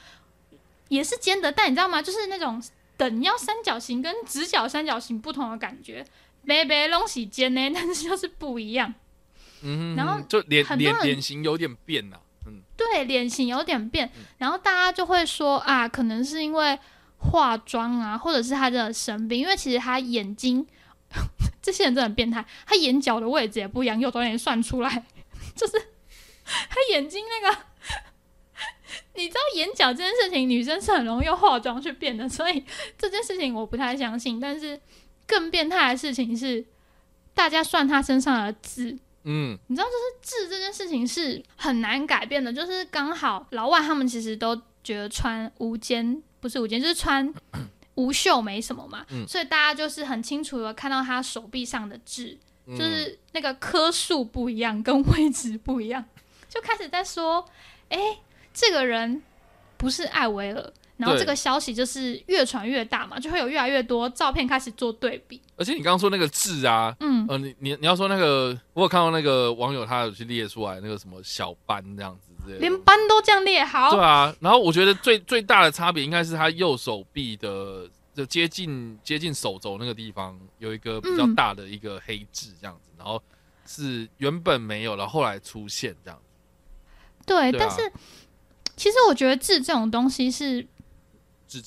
[0.90, 2.02] 也是尖的，但你知道吗？
[2.02, 2.62] 就是那种
[2.96, 6.06] 等腰三角形跟直角三角形不同的感觉。
[6.46, 8.94] 北北东西尖呢， 但是就是不一样。
[9.62, 16.78] 嗯哼，然后就脸脸脸型有点变呐，嗯对，脸型有点变嗯，然后大家就会说啊，可能是因为
[17.18, 20.66] 化妆啊，或者是他真的生病，因为其实他眼睛，
[21.62, 25.04] 这些人真的很变态，他眼角的位置也不一样，有导演算出来，
[25.56, 25.74] 就是
[26.46, 27.58] 他眼睛那个，
[29.16, 32.64] 你知道眼角这件事情，女生是很容易用化妆去变的， 所以
[32.98, 34.40] 这件事情我不太相信。
[34.40, 34.80] 但是
[35.26, 36.66] 更变态的事情是，
[37.34, 38.98] 大家算她身上的痣。
[39.30, 47.34] 嗯你知道，就是痣这件事情是很难改变的，就是刚好老外他们其实都觉得穿无肩不是无肩，就是穿
[47.96, 56.06] 无袖没什么嘛，嗯所以大家就是很清楚的看到他手臂上的痣，嗯就是那个颗数不一样，跟位置不一样，
[56.48, 57.46] 就开始在说，
[57.90, 58.20] 哎、
[58.58, 59.22] 这个人
[59.78, 60.74] 不是艾薇尔。
[60.98, 65.40] 然后这个消息就是越传越大嘛，就会有越来越多照片开始做对比。
[65.56, 83.22] 而且你刚刚说那个痣啊，嗯，呃，你你你要说那个，我有看到那个网友他有去列出来那个什么小斑这样子之类的，连斑都这样列好，对啊，然后我觉得最最大的差别应该是他右手臂的就接近接近手肘那个地方有一个比较嗯大的一个黑痣这样子，然后
[83.68, 86.24] 是原本没有，了后后来出现这样子。
[87.24, 87.92] 对，对啊但是
[88.78, 90.66] 其实我觉得痣这种东西是，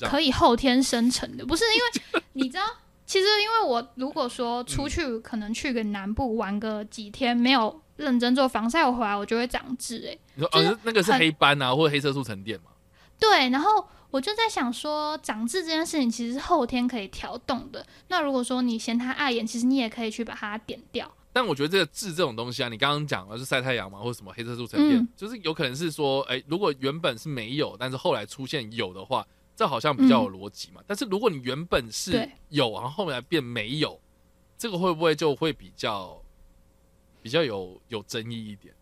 [0.02, 2.64] 可以后天生成的，不是因为你知道，
[3.04, 12.70] 其实因为我如果说出去，可能去个南部玩个几天，没有认真做防晒，我回来我就会长痣哎、你说就是哦，那个是黑斑啊，或者黑色素沉淀嘛？
[13.18, 17.84] 对，然后我就在想说，长痣这件事情其实是后天可以调动的。
[18.08, 21.12] 那如果说你嫌它碍眼，其实你也可以去把它点掉。
[21.32, 30.82] 但我觉得这个痣这种东西啊，你刚刚讲了是晒太阳嘛，或者什么黑色素沉淀，嗯就是有可能是说，哎，如果原本是没有，但是后来出现有的话，这好像比较有逻辑嘛。
[30.86, 34.00] 但是如果你原本是有，然后后来变没有，
[34.58, 36.20] 这个会不会就会比较
[37.22, 38.74] 比较有有争议一点？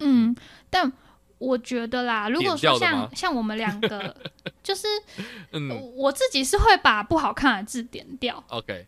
[0.00, 0.34] 嗯，
[0.70, 0.90] 但
[1.38, 4.16] 我觉得啦，如果说像像我们两个，
[4.62, 4.86] 就是
[5.52, 8.42] 嗯我自己是会把不好看的字点掉。
[8.48, 8.86] ，OK，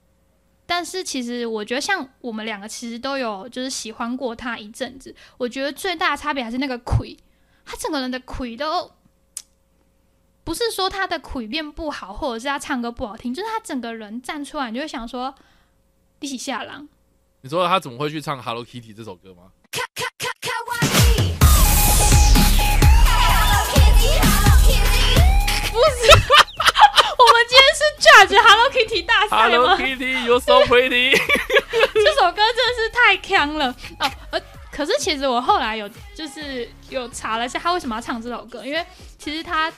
[0.71, 5.13] 但是其实我觉得，像我们两个其实都有就是喜欢过他一阵子。
[5.37, 7.17] 我觉得最大的差别还是那个魁，
[7.65, 8.93] 他整个人的魁都
[10.45, 15.35] 不是说他的魁变不好，或者是他唱歌不好听，就是他整个人站出来，你就会想说
[16.21, 16.89] 一起下狼。
[17.41, 19.51] 你说他怎么会去唱 Hello Kitty 这首歌吗？
[19.73, 20.60] 我
[29.51, 31.11] Hello 吗？Kitty, you're so pretty
[31.93, 34.11] 这首歌真的是太强了哦！
[34.31, 38.85] 呃，可是其实我后来有就是有查了一下，他为什么要唱这首歌，因为
[39.19, 39.73] 其实他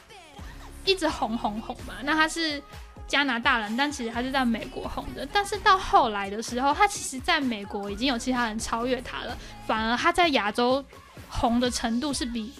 [0.84, 2.62] 一直红红红嘛，那他是
[3.08, 5.26] 加拿大人，但其实他是在美国红的。
[5.32, 10.84] 但是到后来的时候，他其实在美国已经有其他人超越他了，反而他在亚洲
[11.30, 12.52] 红的程度是比，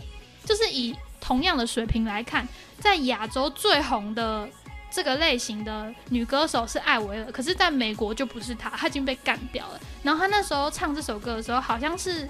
[0.47, 2.49] 就是以同样的水平来看，
[2.81, 4.49] 在亚洲最红的
[4.93, 9.81] 这个类型的女歌手是艾薇儿，可是在美国就不是她，她已经被干掉了。
[10.03, 12.29] 然后她那时候唱这首歌的时候，好像是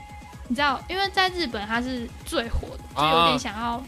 [0.49, 3.83] 你知道，因为在日本她是最火的，就有点想要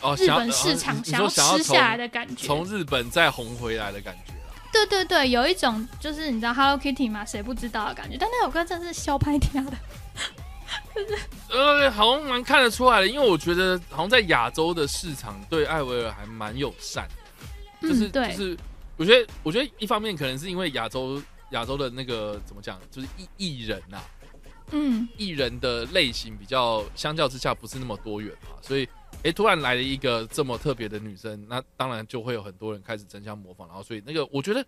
[0.00, 2.46] 哦，日本市场哦想要吃下来的感觉。
[2.46, 4.38] 从从日本再红回来的感觉啦。
[4.70, 8.16] 对对对，有一种就是你知道 Hello Kitty 吗，谁不知道的感觉。
[8.18, 9.72] 但那首歌真的是肖拍天的，
[11.48, 17.14] 呃，好像蛮看得出来的，因为我觉得好像在亚洲的市场对艾薇儿还蛮友善的，
[17.88, 18.58] 就是、就是，
[18.96, 24.02] 我觉得我觉得一方面可能是因为亚洲亚洲的那个怎么讲，就是艺艺人呐、
[24.72, 28.88] 嗯，艺人的类型比较相较之下不是那么多元嘛，所以
[29.22, 34.64] 诶，突然来了一个这么特别的女生，那当然就会有很多人开始争相模仿，然后所以那个我觉得，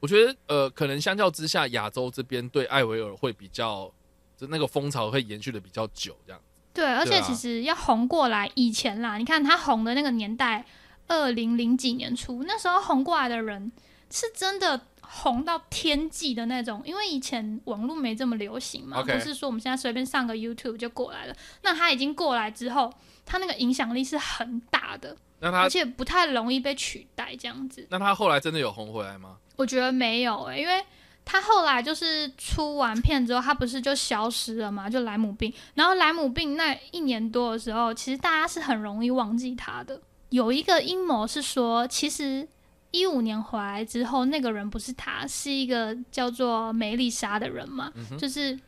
[0.00, 3.92] 我觉得呃，可能相较之下，亚洲这边对艾薇尔会比较，
[4.36, 6.40] 就那个风潮会延续的比较久，这样。
[6.72, 7.20] 对，而对啊。
[7.20, 10.64] 且其实要红过来，以前啦，你看他红的那个年代，
[11.10, 13.72] 二零零几年初，那时候红过来的人
[14.10, 21.34] 是真的红到天际的那种，因为以前网络没这么流行嘛不是说我们现在随便上个 YouTube 就过来了。
[21.62, 22.92] 那他已经过来之后，
[23.26, 27.84] 他那个影响力是很大的，而且不太容易被取代这样子。
[27.90, 29.38] 那他后来真的有红回来吗？
[29.56, 30.80] 我觉得没有诶、因为
[31.24, 34.88] 他后来就是出完片之后，他不是就消失了嘛？
[34.88, 40.00] 就莱姆病，然后莱姆病那一年多的时候，其实大家是很容易忘记他的。
[40.30, 42.48] 有一个阴谋是说，其实
[42.90, 47.92] 一五年回来之后，那个人不是他，是一个叫做梅丽莎的人嘛？
[47.94, 48.58] 嗯就是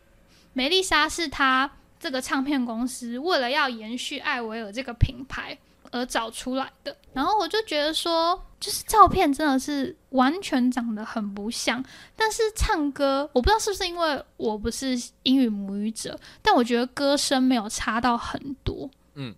[0.52, 5.56] 梅丽莎是他这个唱片公司为了要延续艾维尔这个品牌
[5.90, 6.96] 而找出来的。
[7.12, 11.84] 然后我就觉得说，就是照片真的是完全长得很不像，
[12.16, 18.90] 但是唱歌我不知道是不是因为我不是英语母语者，但我觉得歌声没有差到很多。
[19.14, 19.34] 嗯，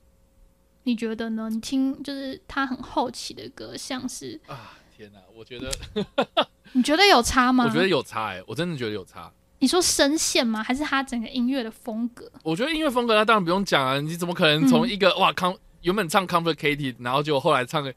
[0.84, 1.48] 你觉得呢？
[1.50, 5.18] 你听就是他很后期的歌，像是啊，天哪！
[5.34, 5.70] 我觉得
[6.72, 7.64] 你觉得有差吗？
[7.64, 9.30] 我觉得有差哎、我真的觉得有差。
[9.60, 10.62] 你说声线吗？
[10.62, 12.30] 还是他整个音乐的风格？
[12.42, 17.92] 我觉得音乐风格那当然不用讲啊，你怎么可能从一个、哇康原本唱 Complicated，然后就后来唱个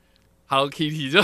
[0.45, 1.21] Hello Kitty 就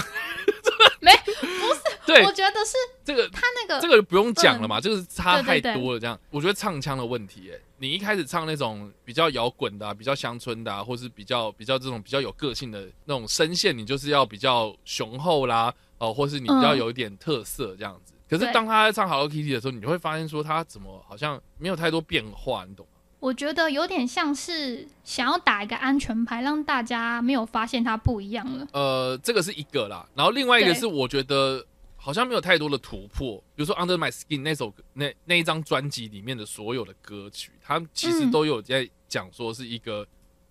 [2.06, 6.00] 对我觉得是这个他那个这个不用讲了嘛，这个是差太多了。
[6.00, 18.14] 这样，我觉得唱腔的问题、欸，你一开始唱那种比较摇滚的、啊、比较乡村的、啊，或是比较比较这种比较有个性的那种声线，你就是要比较雄厚啦，哦、或是你比较嗯有一点特色这样子。
[18.30, 22.90] 可是当他在唱 Hello Kitty 的时候，你就会发现说他怎么好像没有太多变化，你懂吗？
[23.20, 28.68] 我觉得有点像是想要打一个安全牌，让大家没有发现它不一样了。
[28.74, 31.66] 呃，这个是一个啦，然后另外一个是我觉得
[32.06, 40.06] 好像没有太多的突破，比如说 Under My Skin 那首那那一张专辑里面的所有的歌曲，它其实嗯都有在讲说是一个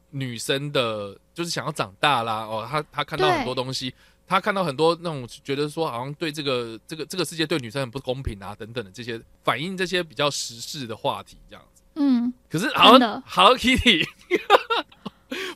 [0.08, 3.92] 女生的，就是想要长大啦，哦，她她看到很多东西。
[4.26, 11.82] 她看到很多那种觉得说好像对这个这个这个世界对女生很不公平啊等等的这些反映这些比较时事的话题这样子。
[11.96, 14.02] 嗯，可是好像 Hello Kitty，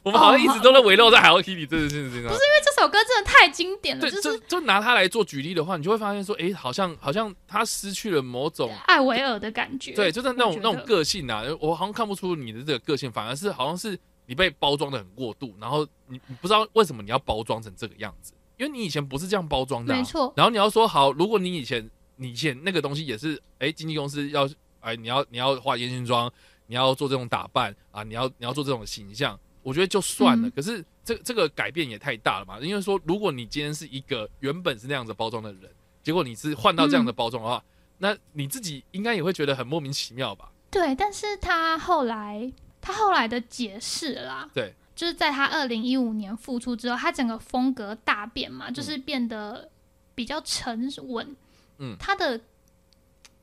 [0.06, 2.22] 我们好像一直都在围绕在 Hello Kitty 这件事情上。
[2.22, 9.94] 因为这首歌真的太经典了，对，就就是就拿它来做举例的话，你就会发现说，哎、好像好像他失去了某种，艾维尔的感觉。
[9.94, 26.30] 对，就是那种那种个性啊，我好像看不出你的这个个性，反而是好像是你被包装的很过度，然后你你不知道为什么你要包装成这个样子，因为你以前不是这样包装的、啊，没错然后你要说好，如果你以前你以前那个东西也是，哎、经纪公司要，哎，你要你要化烟熏妆，
[26.68, 30.46] 你要做这种打扮啊，你要你要做这种形象，我觉得就算了。
[30.46, 35.68] 嗯可是这这个改变也太大了嘛，因为说如果你今天是一个原本是那样子包装的人，
[36.04, 37.64] 结果你是换到这样的包装的话，
[37.98, 40.52] 那你自己应该也会觉得很莫名其妙吧？
[40.70, 49.68] 对，但是他后来他后来的解释啦，对，就是在他二零一五年复出之后，他整个风格大变嘛，就是变得
[50.14, 51.36] 比较沉稳。
[51.78, 52.40] 嗯他的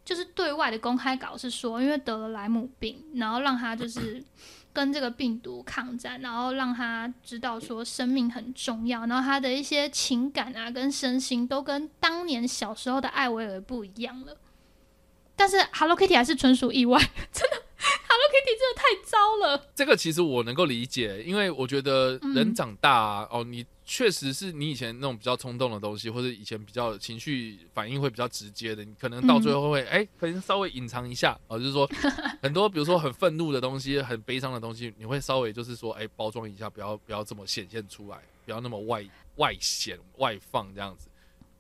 [0.05, 4.23] 就是对外的公开稿是说，因为得了莱姆病，然后让他就是
[4.73, 14.35] 跟这个病毒抗战，然后让他知道说生命很重要，然后他的一些情感啊跟身心都跟当年小时候的艾薇儿不一样了。
[15.35, 16.99] 但是 Hello Kitty 还是纯属意外，
[17.31, 19.69] 真的 Hello Kitty 真的太糟了。
[19.75, 31.85] 这个其实我能够理解，因为我觉得人嗯长大啊，哦，你确实是你以前那种比较冲动的东西，或者以前比较情绪反应会比较直接的，你可能到最后会哎、可能稍微隐藏一下哦，就是说
[32.41, 41.09] 很多比如说很愤怒的东西、很悲伤的东西，你会稍微就是说哎包装一下，不要不要这么显现出来，不要那么外外显外放这样子。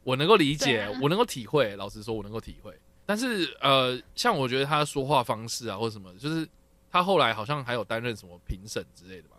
[0.03, 2.73] 我能够理解，啊我能够体会，老实说，我能够体会。
[3.05, 6.47] 但是呃，像我觉得他说话方式啊，或者什么，就是
[6.89, 9.35] 他后来好像还有担任什么评审之类的吧？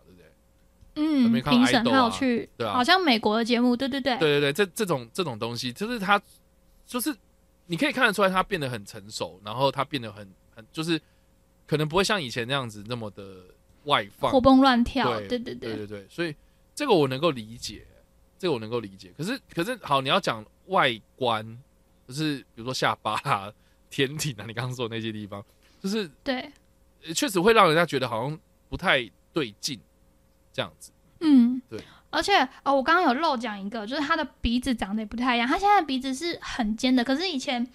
[0.95, 2.73] 嗯评审还有啊去，对啊。
[2.73, 6.21] 好像美国的节目，对对对，对对对，这这种这种东西，就是他，
[6.85, 7.15] 就是
[7.67, 10.99] 你可以看得出来，他变得很成熟，然后他变得很很，就是
[11.67, 13.43] 可能不会像以前那样子那么的
[13.85, 15.75] 外放，活蹦乱跳，对对对对。
[15.75, 16.33] 对对，所以
[16.73, 17.85] 这个我能够理解，
[18.37, 19.11] 这个我能够理解。
[19.17, 21.45] 可是可是好，你要讲外观，
[22.07, 23.51] 就是比如说下巴啊、
[23.89, 25.43] 天体啊，你刚刚说的那些地方，
[25.81, 26.51] 就是对，
[27.05, 29.79] 呃确实会让人家觉得好像不太对劲，
[30.55, 30.91] 这样子。
[31.19, 31.83] 嗯，对。
[32.09, 35.45] 而且哦，我刚刚有漏讲一个，就是他的鼻子长得也不太一样。
[35.45, 37.67] 他现在鼻子是很尖的，可是以前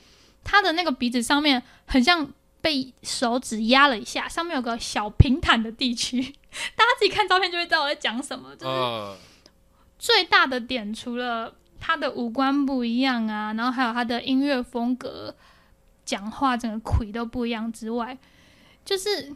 [0.42, 2.26] 他的那个鼻子上面很像
[2.62, 6.22] 被手指压了一下，上面有个小平坦的地区。
[6.74, 8.56] 大家自己看照片就会知道我在讲什么。
[8.56, 9.16] 就是呃，
[9.98, 15.34] 最大的点，除了他的五官不一样啊，然后还有他的音乐风格、
[16.06, 18.16] 讲话整个魁都不一样之外，
[18.86, 19.30] 就是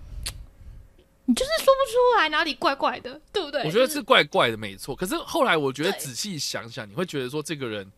[1.26, 3.64] 你就是说不出来哪里怪怪的，对不对？
[3.64, 4.94] 我觉得是怪怪的，没错。
[4.94, 7.90] 可是后来我觉得仔细想想，你会觉得说这个人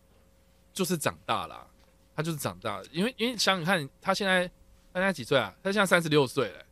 [0.71, 1.67] 就是长大了啊、
[2.15, 2.85] 他就是长大了。
[2.91, 4.47] 因为因为想想看，他现在
[4.93, 5.53] 他现在几岁啊？
[5.61, 6.65] 他现在三十六岁了，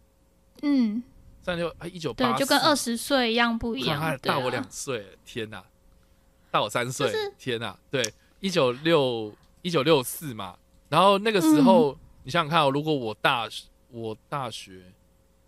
[0.61, 1.03] 嗯，
[1.41, 3.99] 三十六，哎，一九对八，，就跟二十岁一样不一样。
[3.99, 5.63] 他对啊大我两岁，天哪、
[6.51, 8.01] 大我三岁，就是天哪、对，
[8.39, 13.47] 一九六一九六四嘛，然后那个时候，你想想看哦，如果我大
[13.89, 14.81] 我大学，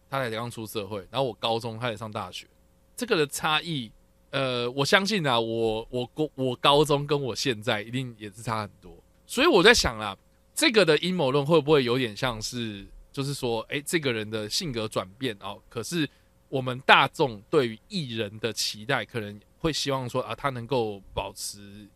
[0.10, 2.48] 他才刚出社会，然后我高中他也上大学，
[2.96, 3.92] 这个的差异，
[4.32, 10.18] 呃，我相信啊，我我高我高中跟我现在一定也是差很多，所以我在想啦，
[10.54, 16.10] 这个的阴谋论会不会有点像是，就是说，哎，这个人的性格转变哦，可是
[16.50, 21.88] 我们大众对于艺人的期待，可能会希望说啊，他能够保持。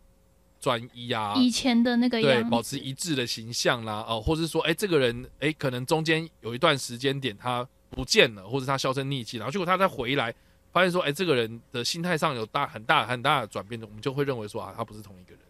[0.60, 10.34] 专一啊，以前的那个对，样，保持一致的形象啦，哦，或者是说，哎，这个人，哎，可能中间有一段时间点他不见了，或者他销声匿迹，然后结果他再回来，
[10.72, 15.40] 发现说，哎，这个人的心态上有大很大很大的转变，我们就会认为说啊，他不是同一个人。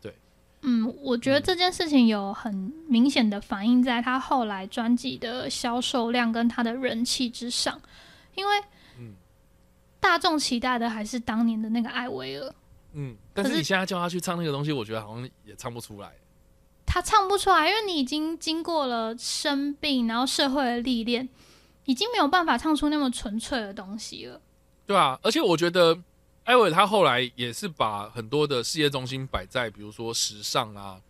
[0.00, 0.14] 对
[0.62, 2.54] 嗯，我觉得这件事情有很
[2.88, 7.80] 明显的反映在他后来专辑的销售量跟他的人气之上，
[8.34, 8.60] 因为
[8.98, 9.14] 嗯
[9.98, 12.54] 大众期待的还是当年的那个艾薇儿，
[12.92, 16.12] 嗯，但是你现在叫他去唱那个东西，我觉得好像也唱不出来。
[16.88, 21.28] 他唱不出来，因为你已经经过了生病，然后社会的历练，
[21.86, 24.40] 已经没有办法唱出那么纯粹的东西了。
[24.86, 25.98] 对啊，而且我觉得
[26.44, 31.00] 艾薇儿他后来也是把很多的事业中心摆在，比如说时尚啊，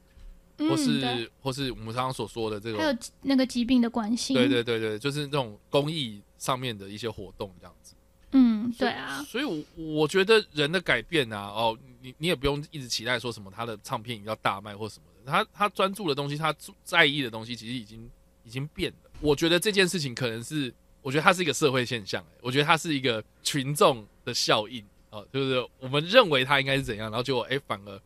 [0.58, 7.94] 嗯，或是或是我们刚刚所说的这种还有那个疾病的关系，对对对对，就是那种公益上面的一些活动这样子。
[8.32, 18.10] 嗯，对啊，所以我我觉得人的改变啊，哦，你你也不用一直期待说什么他的唱片一定要大卖或什么的，他他专注的东西，他在意的东西，其实已经
[18.42, 19.05] 已经变了。
[19.20, 28.00] 我觉得这件事情可能是，我觉得它是一个社会现象、欸，我觉得它是一个群众的效应啊、哦，就是我们认为它应该是怎样，然后结果哎，反而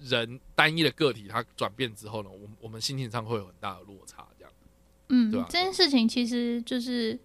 [0.00, 4.52] 人单一的个体它转变之后呢，我们我们心情上会有很大的落差，这样。
[5.08, 7.18] 嗯，对啊这件事情其实就是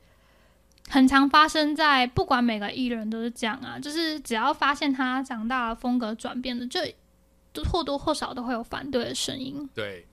[0.90, 6.80] 很常发生在不管每个艺人都是这样啊，就是只要发现他长大的风格转变了，就
[7.52, 9.68] 都或多或少都会有反对的声音。
[9.74, 10.06] 对，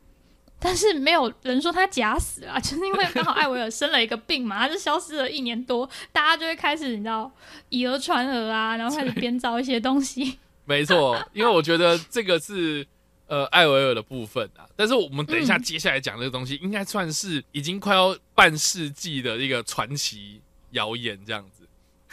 [0.58, 7.30] 但是没有人说他假死啊， 就是因为刚好艾维尔生了一个病嘛，他就消失了一年多，大家就会开始你知道
[7.68, 10.38] 以讹传讹啊，然后开始编造一些东西。
[10.64, 12.86] 没错，因为我觉得这个是
[13.26, 20.40] 呃艾维尔的部分啊，但是我们等一下接下来讲这个东西，应该算是已经快要半世纪的一个传奇
[20.70, 21.63] 谣言这样子。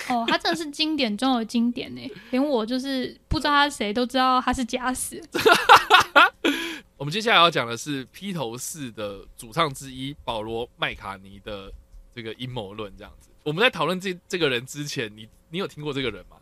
[0.10, 5.22] 哦，他真的是经典中的经典呢，连我就是不知道他是谁都知道他是假死。
[6.98, 11.72] 我们接下来要讲的是披头士的主唱之一保罗麦卡尼的
[12.14, 13.30] 这个阴谋论这样子。
[13.44, 16.38] 我们在讨论这这个人之前，你你有听过这个人吗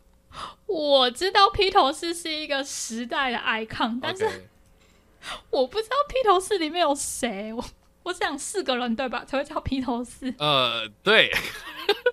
[0.66, 4.49] 我知道披头士是一个时代的 icon，但是
[5.49, 7.53] 我不知道披头士里面有谁。
[7.53, 7.64] 我
[8.10, 10.34] 我想四个人对吧，才会叫披头士。
[10.39, 11.32] 呃，对。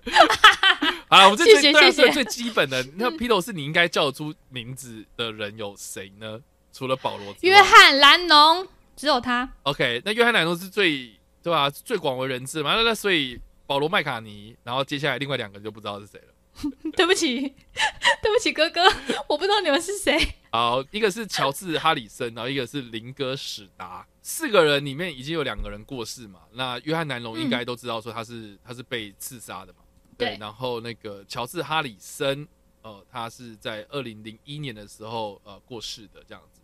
[1.08, 6.38] 好了，我们最谢谢最对啊谢谢最最基本的，那 披头士你应该叫出名字的人有谁呢？
[6.70, 9.48] 除了保罗，约翰兰农只有他。
[9.62, 11.10] OK，那约翰·兰农是最
[11.42, 12.74] 对吧、最广为人知嘛。
[12.74, 16.34] 那那所以保罗·麦卡尼，然后接下来另外两个就不知道是谁了。
[16.96, 17.40] 对不起，
[18.22, 18.82] 对不起哥哥，
[19.28, 20.18] 我不知道你们是谁。
[20.50, 26.40] 好，一个是乔治·哈里森，然后一个是林哥·史达，四个人里面已经有两个人过世嘛。
[26.52, 29.80] 那约翰·南龙应该都知道说他是、他是被刺杀的嘛。
[30.16, 32.48] 对然后那个乔治·哈里森，
[32.80, 36.60] 呃，他是在二零零一年的时候呃过世的这样子。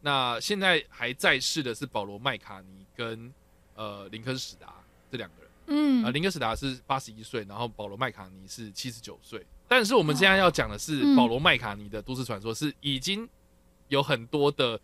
[0.00, 3.30] 那现在还在世的是保罗·麦卡尼跟
[3.74, 5.43] 呃林肯史达这两个人。
[5.66, 9.44] 嗯啊，林格史达是八十一岁，然后保罗麦卡尼是七十九岁。
[9.66, 13.28] 但是我们现在要讲的是嗯保罗麦卡尼的都市传说，是已经
[13.88, 14.78] 有很多的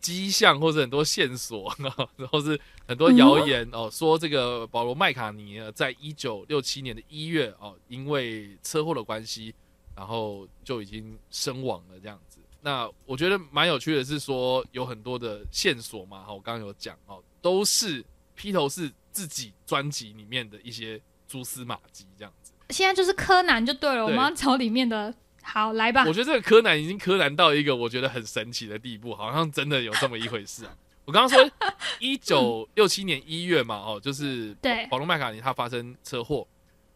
[0.00, 9.54] 迹象或者很多线索，然后是很多谣言哦，说这个保罗麦卡尼呢，在一九六七年的一月哦，因为车祸的关系，
[9.96, 12.38] 然后就已经身亡了这样子。
[12.60, 18.04] 那我觉得蛮有趣的是说，有很多的线索嘛，哈，我刚刚有讲哦，都是
[18.34, 22.52] 披头士自己专辑里面的一些蛛丝马迹这样子。
[22.70, 25.14] 现在就是柯南就对了，我们要找里面的。
[25.42, 26.12] 好，来吧我。
[26.12, 30.74] 觉得这个柯南已经柯南到一个我觉得很神奇的地步，好像真的有这么一回事啊！
[31.04, 31.50] 我刚刚说
[32.00, 36.48] 一九六七年一月嘛，哦，就是对保罗麦卡尼他发生车祸，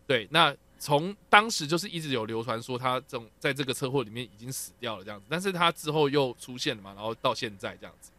[0.07, 8.11] 对，那从当时就是一直有流传说他这种在这个车祸里面已经死掉了这样子，但是他之后又出现了嘛，然后到现在这样子。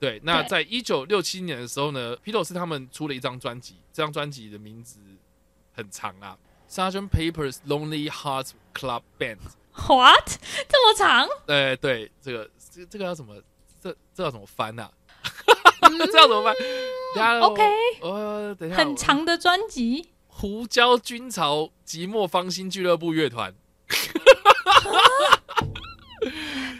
[0.00, 5.00] 对，那在一九六七年的时候呢，披头士他们出了一张专辑，这张专辑的名字
[5.72, 6.38] 很长啊
[6.70, 7.08] ，Sgt.
[7.08, 9.38] Pepper's Lonely Hearts Club Band。
[9.88, 10.38] What
[10.68, 11.28] 这么长？
[11.46, 13.42] 对对，这个这这个要怎么
[13.80, 14.90] 这这要怎么翻呐、
[15.82, 16.54] 嗯 这要怎么翻？
[17.14, 17.62] 等一下 OK
[18.02, 20.10] 呃，等一下，很长的专辑。
[20.26, 23.52] 胡椒军曹寂寞芳心俱乐部乐团。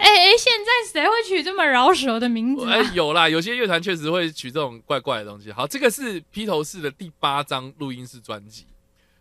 [0.09, 2.93] 哎、哎、现在谁会取这么饶舌的名字哎、啊？
[2.95, 5.53] 有啦，有些乐团确实会取这种怪怪的东西。
[5.53, 8.67] 好，这个是披头士的第八张录音室专辑，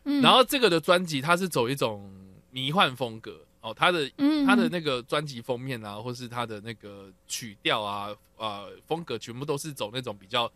[0.05, 0.21] 嗯。
[0.21, 2.09] 然后这个的专辑它是走一种
[2.51, 4.45] 迷幻风格哦，它的嗯。
[4.45, 10.49] 它的那个专辑封面啊，或是它的那个曲调啊，呃，风格全部都是走那种比较，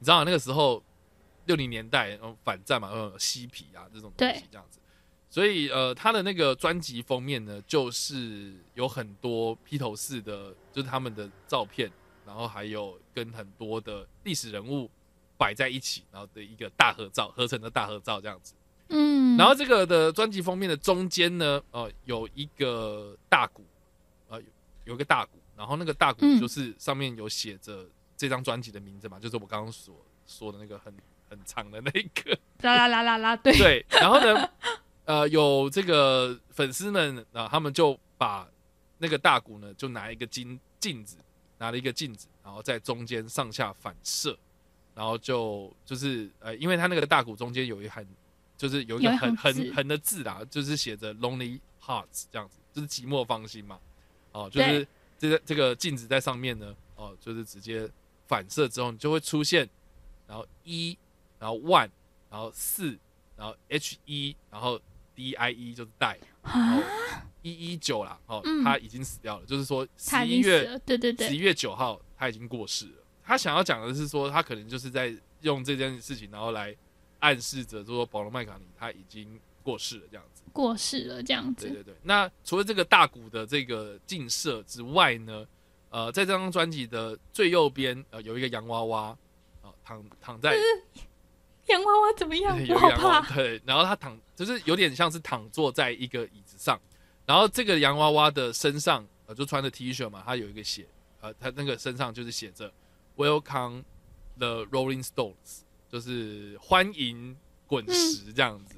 [0.00, 0.82] 你知道那个时候
[1.44, 4.80] 六零年代然后反战嘛，呃，嬉皮啊这种东西这样子，
[5.36, 11.92] 所以呃，他的那个专辑封面呢，就是有很多披头士的，就是他们的照片，
[12.24, 14.90] 然后还有跟很多的历史人物
[15.36, 18.54] 摆在一起，然后的一个大合照，合成的大合照这样子。
[18.88, 23.62] 嗯，然后这个的专辑封面的中间呢，呃，有一个大鼓，
[24.28, 24.46] 呃，有
[24.84, 30.90] 有一个大鼓，然后那个大鼓嗯就是上面有写着这张专辑的名字嘛，就是我刚刚所说的那个很
[31.28, 33.84] 很长的那个，啦啦啦啦啦，对，对。
[33.90, 34.48] 然后呢，
[35.06, 38.48] 呃，有这个粉丝们啊、他们就把
[38.98, 41.16] 那个大鼓呢，就拿一个金镜子，
[41.58, 44.36] 拿了一个镜子，然后在中间上下反射，
[44.94, 48.04] 然后就就是呃，因为他那个大鼓中间有一横，
[48.56, 53.78] 就是有一个横横横的字啦，就是写着 “lonely hearts” 这样子，就是寂寞芳心嘛。
[54.32, 54.86] 哦，就是
[55.18, 57.88] 这个这个镜子在上面呢，哦，就是直接
[58.26, 59.68] 反射之后，你就会出现，
[60.26, 60.98] 然后一，
[61.38, 61.88] 然后 one，
[62.28, 62.98] 然后四，
[63.36, 64.80] 然后 h 一，然后
[65.16, 66.82] d i e 就是带，然后
[67.42, 73.02] 一一九啦，哦，嗯他已经死掉了，就是说他十一月已经死了，对对对，十一月九号他已经过世了。
[73.24, 76.76] 他想要讲的是说，他可能就是在用这件事情，然后来
[77.18, 80.42] 暗示着说保罗麦卡尼他已经过世了这样子。
[80.52, 81.94] 过世了这样子，对对对。
[82.02, 85.44] 那除了这个大鼓的这个近射之外呢，
[85.90, 89.16] 呃，在这张专辑的最右边呃有一个洋娃娃
[89.62, 90.56] 啊、躺躺在
[91.66, 92.64] 洋娃娃怎么样？
[92.64, 93.34] 有我好洋娃娃怕。
[93.34, 96.78] 对，然后他躺就是有点像是躺坐在一个椅子上，
[97.24, 100.86] 然后这个洋娃娃的身上呃就穿着 T 恤嘛，他有一个写
[101.22, 102.70] 呃他那个身上就是写着
[103.16, 103.84] Welcome
[104.36, 107.34] the Rolling Stones，就是欢迎
[107.66, 108.76] 滚石这样子。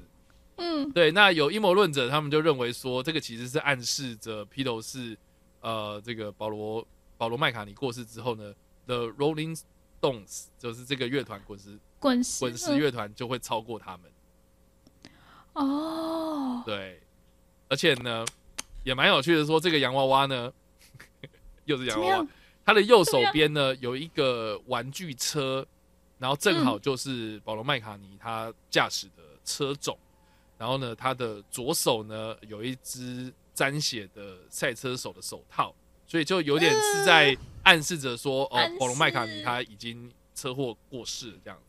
[0.55, 5.17] 嗯，对，那有阴谋论者他们就认为说，这个其实是暗示着披头士
[5.59, 6.87] 呃这个保罗
[7.17, 8.55] 保罗麦卡尼过世之后呢
[8.85, 9.61] ，The Rolling
[10.01, 14.09] Stones 就是这个乐团滚石滚石，滚石乐团就会超过他们。
[14.09, 14.13] 嗯
[15.59, 17.01] 哦，对，
[17.67, 18.25] 而且呢，
[18.83, 20.51] 也蛮有趣的，说这个洋娃娃呢，
[21.65, 22.27] 又是洋娃娃？
[22.65, 25.65] 它的右手边呢有一个玩具车，
[26.17, 29.97] 然后正好就是保罗麦卡尼他驾驶的车种，
[30.57, 35.73] 然后呢，他的左手呢有一只沾血的赛车手的手套，
[36.07, 41.68] 所以就有点是在暗示着说，哦，保罗麦卡尼他已经车祸过世了这样子。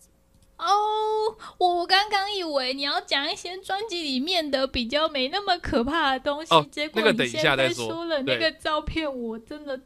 [0.60, 9.80] 哦，我我刚刚以为你要讲一些专辑里面的比较没那么可怕的东西，哦结果那个等一你现在下再说说了那个照片，我真的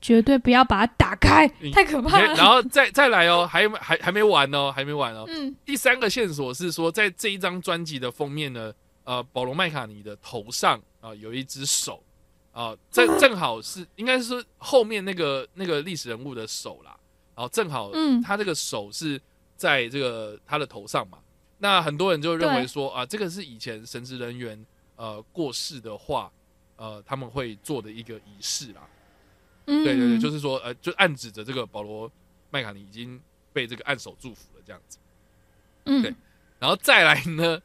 [0.00, 2.34] 绝对不要把它打开， 太可怕了。
[2.34, 5.24] 然后再再来哦，还还还没完哦，还没完哦。
[5.28, 8.72] 嗯，第三个线索是说，在这一张专辑的封面呢，
[9.04, 12.02] 呃，保罗麦卡尼的头上啊、有一只手
[12.52, 16.96] 啊、正 正好是应该是说后面那个那个历史人物的手啦，
[17.36, 19.20] 然后正好嗯他这个手是
[19.58, 21.18] 在这个他的头上嘛，
[21.58, 24.64] 那很多人就认为说啊，这个是以前神职人员
[24.96, 26.32] 呃过世的话，
[26.76, 28.88] 呃他们会做的一个仪式啦。
[29.66, 29.84] 嗯。
[29.84, 32.10] 对对对，就是说呃，就暗指着这个保罗
[32.50, 33.20] 麦卡尼已经
[33.52, 34.98] 被这个暗手祝福了这样子。
[35.84, 36.00] 嗯。
[36.00, 36.14] 对。
[36.60, 37.60] 然后再来呢，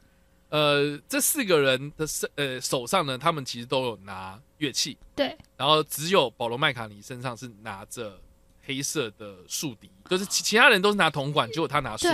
[0.48, 8.20] 呃，这四个人的身呃手上呢，他们其实都有拿乐器，对，然后只有保罗麦卡尼身上是拿着
[8.66, 12.08] 黑色的竖笛，就是其其他人都是拿铜管，只有他拿竖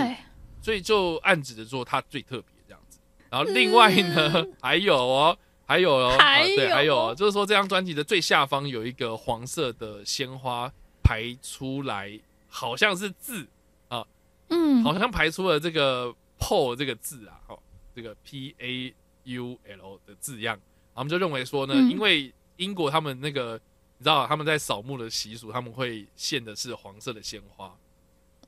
[0.61, 2.99] 所以就暗指着说他最特别这样子。
[3.29, 10.71] 然后另外呢， 还有哦，还有哦，还啊对，还有哦，就是说这张专辑的最下方有一个黄色的鲜花
[11.01, 13.47] 排出来，好像是字
[13.87, 14.05] 啊，
[14.49, 17.59] 嗯，好像排出了这个 “Paul” 这个字啊，哦，
[17.95, 18.93] 这个 P A
[19.23, 20.59] U L 的字样，
[20.93, 23.59] 我们就认为说呢，嗯因为英国他们那个
[24.01, 27.71] 你知道他们在扫墓的习俗，他们会献的是黄色的鲜花，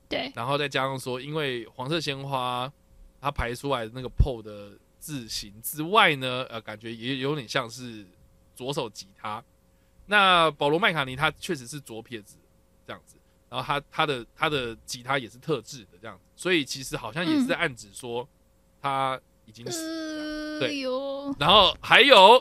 [0.08, 2.72] 对，然后再加上说，因为黄色鲜花
[3.20, 8.04] 它排出来的那个 “Paul” 的字形之外呢，呃，感觉也有点像是
[8.56, 9.44] 左手吉他。
[10.06, 12.36] 那保罗麦卡尼他确实是左撇子
[12.84, 13.16] 这样子，
[13.48, 18.28] 然后他他的他的吉他也是特制的这样子，所以其实好像也是在暗指说
[18.82, 20.24] 他已经死了。
[20.54, 22.40] 呃对哟，然后还有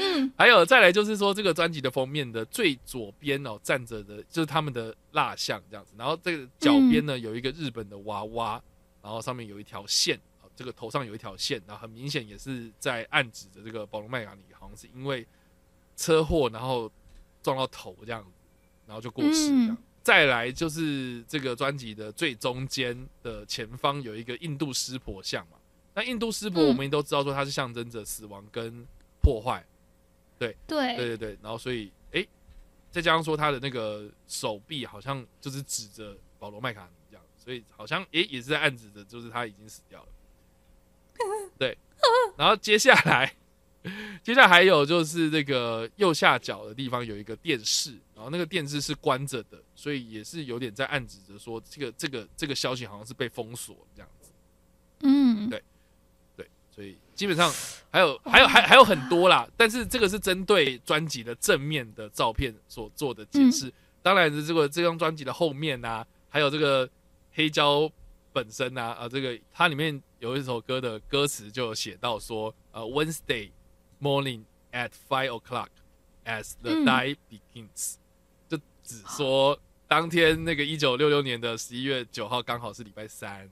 [0.00, 8.62] 嗯， 还有再来就是说，这个专辑的封面的最左边哦站着的就是他们的蜡像这样子，然后这个脚边呢有一个日本的娃娃，
[9.02, 15.26] 然后上面有一条线，哦这个头上有一条线，然后很明显也是在暗指着这个保罗麦卡尼好像是因为
[15.96, 16.90] 车祸然后
[17.42, 18.30] 撞到头这样子，
[18.86, 19.68] 然后就过世这样。
[19.70, 19.76] 嗯。
[20.02, 25.56] 再来就是这个专辑的最中间的前方有一个印度湿婆像嘛，
[25.94, 26.68] 那印度湿婆嗯。
[26.68, 28.86] 我们也都知道说它是象征着死亡跟
[29.20, 29.66] 破坏，
[30.38, 32.28] 对对，对对，然后所以诶，
[32.90, 40.08] 再加上说他的那个手臂好像就是指着保罗麦卡尼这样，所以好像诶也是在暗指着就是他已经死掉了，
[41.58, 41.76] 对，
[42.36, 43.34] 然后接下来。
[44.24, 54.32] 接下来还有就是这个右下角的地方有一个电视，然后那个电视是关着的，所以也是有点在暗指着说这个这个这个消息好像是被封锁这样子。
[55.02, 55.62] 嗯，对
[56.36, 57.50] 对，所以基本上
[57.90, 63.72] 还有还有还还有很多啦，但是这个是针对专辑的正面的照片所做的解释。
[64.02, 66.88] 当然是这个这张专辑的后面啊，还有这个
[67.32, 67.90] 黑胶
[68.32, 73.50] 本身啊，啊，这个它里面有一首歌的歌词就有写到说，呃，Wednesday
[74.00, 75.68] morning at five o'clock
[76.24, 77.94] as the 嗯 day begins，、
[78.48, 79.58] 就只说
[79.88, 83.50] 当天那个一九六六年的十一月九号刚好是礼拜三。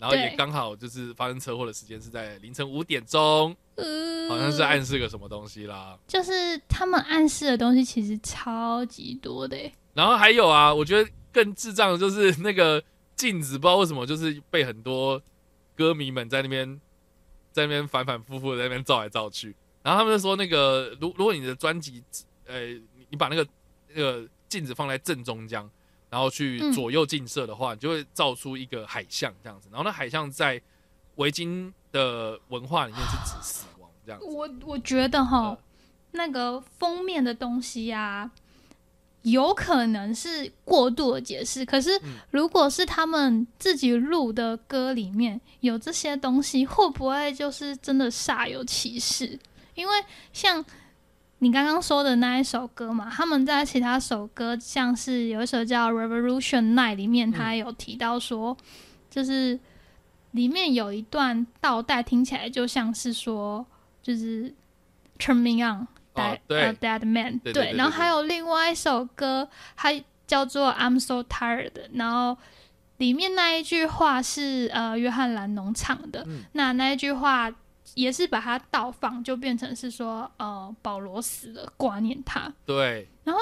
[0.00, 5.98] 然后也刚好就是发生车祸的时间是在凌晨五点钟，呃好像是暗示个什么东西啦。
[6.08, 12.82] 就是他们暗示的东西其实超级多的欸，然后还有啊，我觉得更智障的就是那个
[13.14, 15.20] 镜子，不知道为什么就是被很多
[15.76, 16.80] 歌迷们在那边
[17.52, 19.54] 在那边反反复复的在那边照来照去。
[19.82, 22.02] 然后他们就说，那个如如果你的专辑，
[22.46, 23.46] 呃，你你把那个
[23.94, 25.68] 那个镜子放在正中央，
[26.10, 29.68] 然后去嗯左右近射的话，你就会造出一个海象这样子。
[29.70, 30.60] 然后那海象在
[31.14, 34.26] 维京的文化里面是指死亡这样子。
[34.26, 35.56] 我我觉得哈，
[36.10, 38.30] 那个封面的东西啊，
[39.22, 41.64] 有可能是过度的解释。
[41.64, 49.38] 可是嗯如果是他们自己录的歌里面有这些东西，会不会就是真的煞有其事？
[49.74, 49.94] 因为
[50.32, 50.64] 像
[51.40, 58.56] 你刚刚说的那一首歌嘛，他们在其他首歌，像是有一首叫《Revolution Night》里面，他有提到说，
[59.08, 59.58] 就是
[60.32, 63.64] 里面有一段倒带，听起来就像是说，
[64.02, 64.54] 就是
[65.18, 66.60] “Turning on 哦 Dead、对。
[66.60, 69.88] a Dead Man”，对对对对然后还有另外一首歌，它
[70.26, 72.36] 叫做《I'm So Tired》，然后
[72.98, 76.42] 里面那一句话是呃约翰兰农唱的，嗯。
[76.52, 77.50] 那那一句话
[77.94, 82.52] 也是把它倒放，就变成是说呃保罗死了，挂念他。
[82.64, 83.40] 对，然后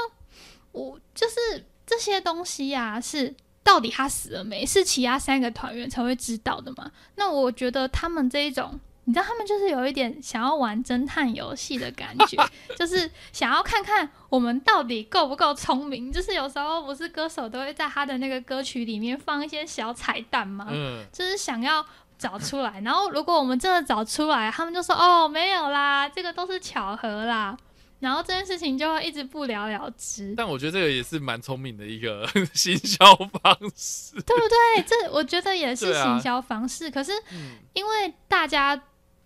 [0.72, 6.90] 我就是这些东西呀、是到底他死了没，是其他三个团员才会知道的嘛？
[7.16, 12.36] 那我觉得他们这一种，你知道，他们就是有一点想要玩侦探游戏的感觉，
[12.76, 16.12] 就是想要看看我们到底够不够聪明。
[16.12, 20.66] 就是有时候不是歌手都会在他的那个歌曲里面放一些小彩蛋吗？
[20.70, 21.84] 嗯，就是想要
[22.19, 22.81] 找出来。
[22.81, 27.57] 然后如果我们真的找出来，他们就说哦没有啦，这个都是巧合啦。
[28.01, 34.14] 然后这件事情就会一直不了了之，但我觉得这个也是蛮聪明的一个 行销方式。
[34.23, 34.85] 对不对？
[34.87, 36.89] 这我觉得也是对啊行销方式。
[36.89, 38.81] 可是嗯，因为大家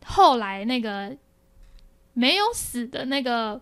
[0.07, 1.15] 后来那个
[2.15, 3.61] 没有死的那个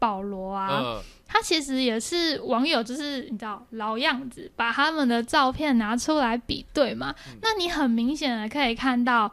[0.00, 1.02] 保罗啊，呃，
[1.32, 7.14] 他其实也是网友，就是你知道老样子，把他们的照片拿出来比对嘛。
[7.28, 9.32] 嗯那你很明显的可以看到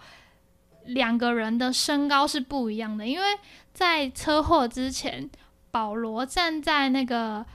[0.86, 3.26] 两个人的身高是不一样的，因为
[3.74, 5.30] 在车祸之前，
[5.72, 7.45] 保罗站在那个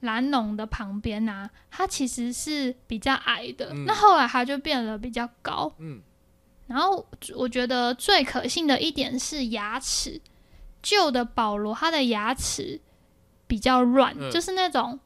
[0.00, 5.72] 蓝龙的旁边啊，他其实是比较矮的，嗯那后来他就变得比较高。
[5.78, 6.02] 嗯，
[6.66, 7.06] 然后
[7.36, 10.20] 我觉得最可信的一点是牙齿，
[10.82, 12.80] 旧的保罗他的牙齿
[13.48, 15.00] 比较软，嗯就是那种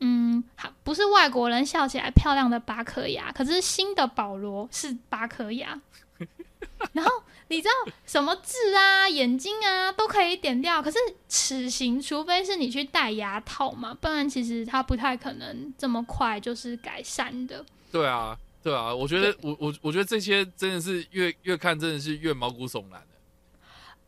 [0.00, 5.80] 嗯，还不是外国人笑起来漂亮的八颗牙，可是新的保罗是八颗牙。
[6.92, 7.10] 然后
[7.46, 17.64] 你知道什么痣啊、眼睛啊都可以点掉，可是齿形，除非是你去戴牙套嘛，不然其实它不太可能这么快就是改善的。
[17.92, 23.06] 对啊，对啊，我觉得我我我觉得这些真的是越越看真的是越毛骨悚然的。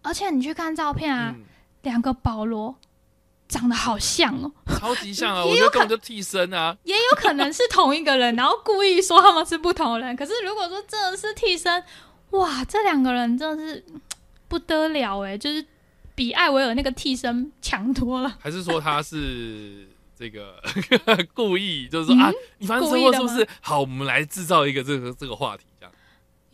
[0.02, 1.44] 而且你去看照片啊，嗯，
[1.82, 2.76] 两个保罗
[3.48, 5.44] 长得好像哦，超级像啊！
[5.46, 6.76] 也我觉得根本就替身啊。
[6.84, 10.16] 也有可能是同一个人，然后故意说他们是不同人。
[10.16, 11.82] 可是如果说真的是替身，
[12.30, 14.00] 哇，这两个人真的是嗯
[14.48, 15.64] 不得了哎，就是
[16.14, 18.36] 比艾维尔那个替身强多了。
[18.40, 19.88] 还是说他是
[20.18, 20.62] 这个
[21.34, 23.46] 故意，就是说、啊，你发生车祸是不是？
[23.60, 25.64] 好，我们来制造一个这个这个话题。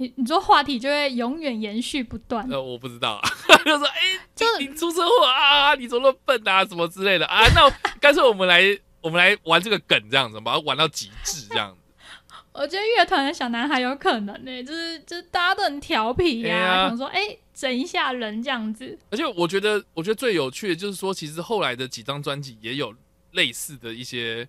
[0.00, 3.20] 你你说话题就会永远延续不断，呃，我不知道，
[3.66, 4.00] 就说哎、
[4.34, 7.42] 就你你出车祸啊，你怎么那么笨啊，什么之类的啊？
[7.54, 7.70] 那
[8.00, 8.62] 干脆我们来
[9.02, 11.76] 我们来玩这个梗，这样子，把它玩到极致，这样子。
[12.52, 17.20] 我觉得乐团的小男孩有可能呢、就是就是大家都很调皮呀想说哎、
[17.52, 18.98] 整一下人这样子。
[19.10, 22.94] 而且我觉得，我觉得最有趣的就是说，其实后来的几张专辑也有
[23.32, 24.48] 类似的一些、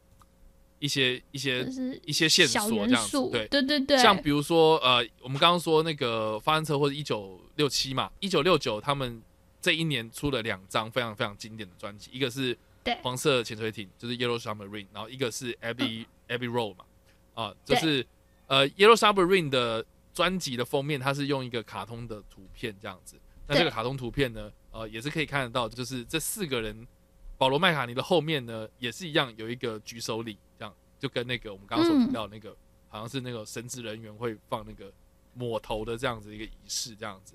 [0.81, 3.29] 一些、一些就、是一些线索这样子。
[3.29, 9.21] 对，对对对，像比如说，呃，我们刚刚说那个发生车或者一九六七嘛，一九六九他们
[9.61, 16.85] 这一年出了两张非常非常经典的专辑，一个是对黄色潜水艇，就是 Yellow Submarine，然后一个是 Abbey、Abbey Road 嘛，
[17.35, 18.03] 啊，就是
[18.47, 23.15] 呃 Yellow Submarine 的专辑的封面，它是用一个卡通的图片这样子。
[23.47, 26.87] 那这个卡通图片呢，呃，也是可以看得到，就是这四个人，
[27.41, 32.55] 保罗麦卡尼的后面呢，也是一样有一个举手礼，这样就跟那个我们刚刚所提到的那个，
[32.87, 34.93] 好像是那个神职人员会放那个
[35.33, 37.33] 抹头的这样子一个仪式这样子。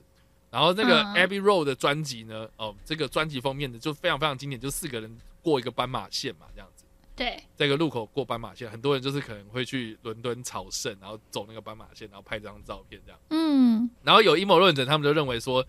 [0.49, 1.15] 然后那个嗯。
[1.17, 6.85] Abbey Road 的专辑呢，哦，这个专辑封面的就非常非常经典，就四个人过一个斑马线嘛，这样子，
[7.17, 7.43] 对。
[7.57, 13.21] 在一个路口过斑马线，很多人就是可能会去伦敦朝圣，然后走那个斑马线，然后拍张照片这样。
[13.31, 13.91] 嗯。
[14.05, 15.67] 然后有阴谋论者，他们就认为说，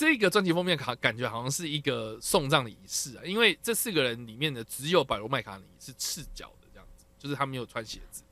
[0.00, 8.22] 这个专辑封面卡感觉好像是一个送葬的仪式啊，因为这四个人里面的，只有保罗麦卡尼是赤脚的这样子，就是他没有穿鞋子。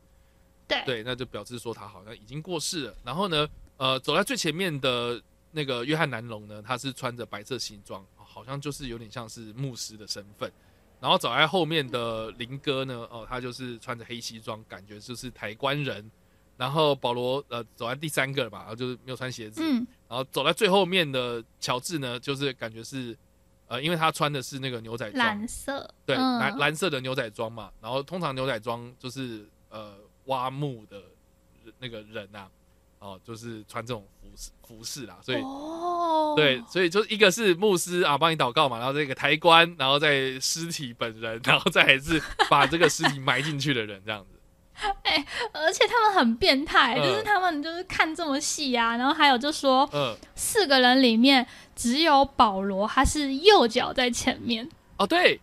[0.67, 2.97] 对对，那就表示说他好像已经过世了。
[3.05, 3.47] 然后呢，
[3.77, 10.51] 呃，走在最前面的那个约翰南龙呢，他是穿着白色西装，哦好像就是有点像是牧师的身份。
[11.03, 16.11] 然后走在后面的林哥呢，哦，他就是穿着黑西装，感觉就是台湾人。
[16.59, 19.63] 然后保罗呃走在第三个了吧，然后就是没有穿鞋子。
[19.65, 23.17] 嗯然后走在最后面的乔治呢，就是感觉是
[23.67, 27.71] 呃，因为他穿的是那个牛仔装，蓝色，对，嗯蓝蓝色的牛仔装嘛。
[27.81, 29.95] 然后通常牛仔装就是呃
[30.25, 31.03] 挖墓的
[31.79, 32.49] 那个人呐、
[33.01, 35.43] 哦，就是穿这种服饰服饰啦，所以。
[35.43, 44.38] 哦，对，所以就是一个是牧师啊，帮你祷告嘛，然后这个抬棺，然后再尸体本人，然后再来是把这个尸体埋进去的人，这样子。
[45.53, 47.03] 而且他们很变态，嗯。
[47.03, 55.41] 就是他们就是看这么细啊，然后还有就说嗯，四个人里面只有保罗他是右脚在前面，哦，对，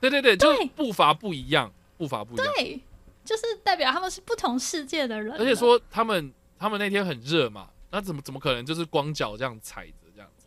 [0.00, 0.66] 对对对，就对。
[0.76, 2.46] 步伐不一样，步伐不一样。
[2.56, 2.80] 对，
[3.24, 10.46] 就是代表他们是不同世界的人，而且说他们他们那天很热嘛，那怎么怎么可能就是光脚这样踩着这样子，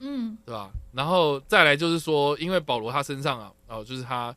[0.00, 0.36] 嗯。
[0.44, 0.70] 对吧？
[0.92, 4.34] 然后再来就是说，因为保罗他身上啊，哦，就是他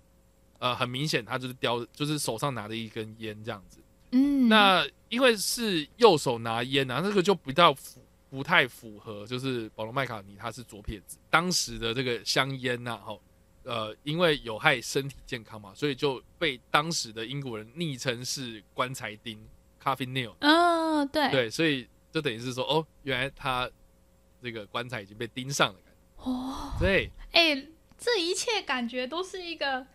[0.59, 3.79] 呃很明显他就是叼，就是手上拿着一根烟这样子。
[4.11, 13.17] 嗯，那因为是右手拿烟啊，这个就比较符不太符合，就是保罗麦卡尼他是左撇子，当时的这个香烟呐、哈，
[13.63, 19.37] 呃，因为有害身体健康嘛，所以就被当时的英国人昵称是棺材钉
[19.83, 20.33] （coffin nail）。
[20.39, 23.69] 嗯对对，所以就等于是说，哦，原来他
[24.41, 26.29] 这个棺材已经被钉上了，感觉。
[26.31, 29.85] 哦，对，哎、这一切感觉都是一个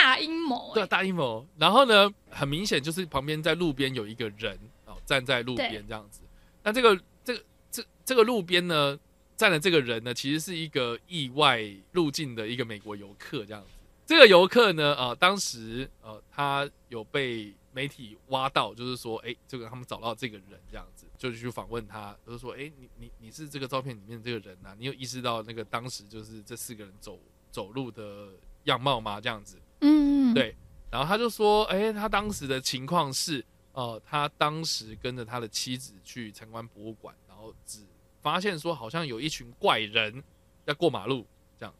[0.00, 1.46] 大阴谋、对，哎，大阴谋。
[1.58, 6.22] 然后呢，很明显就是旁边在路边有一个人哦，站在路边这样子。
[6.62, 8.98] 那这个这个这这个路边呢，
[9.36, 13.70] 站的这个人呢，其实是一个意外入境的一个美国游客这样子。
[14.06, 27.20] 这个游客呢，呃，当时呃，他有被媒体挖到，就是说，哎，这个他们找到这个人这样子，就去访问他，就是说，哎，你你你是这个照片里面这个人呐、你有意识到那个当时就是这四个人走
[27.50, 28.28] 走路的
[28.64, 29.20] 样貌吗？
[29.20, 29.58] 这样子。
[29.80, 30.56] 嗯，对
[30.90, 37.80] 然后他就说，哎、他当时的情况是，呃，他当时跟着他的妻子去参观博物馆，然后只
[38.22, 40.22] 发现说好像有一群怪人
[40.66, 41.26] 在过马路
[41.58, 41.74] 这样，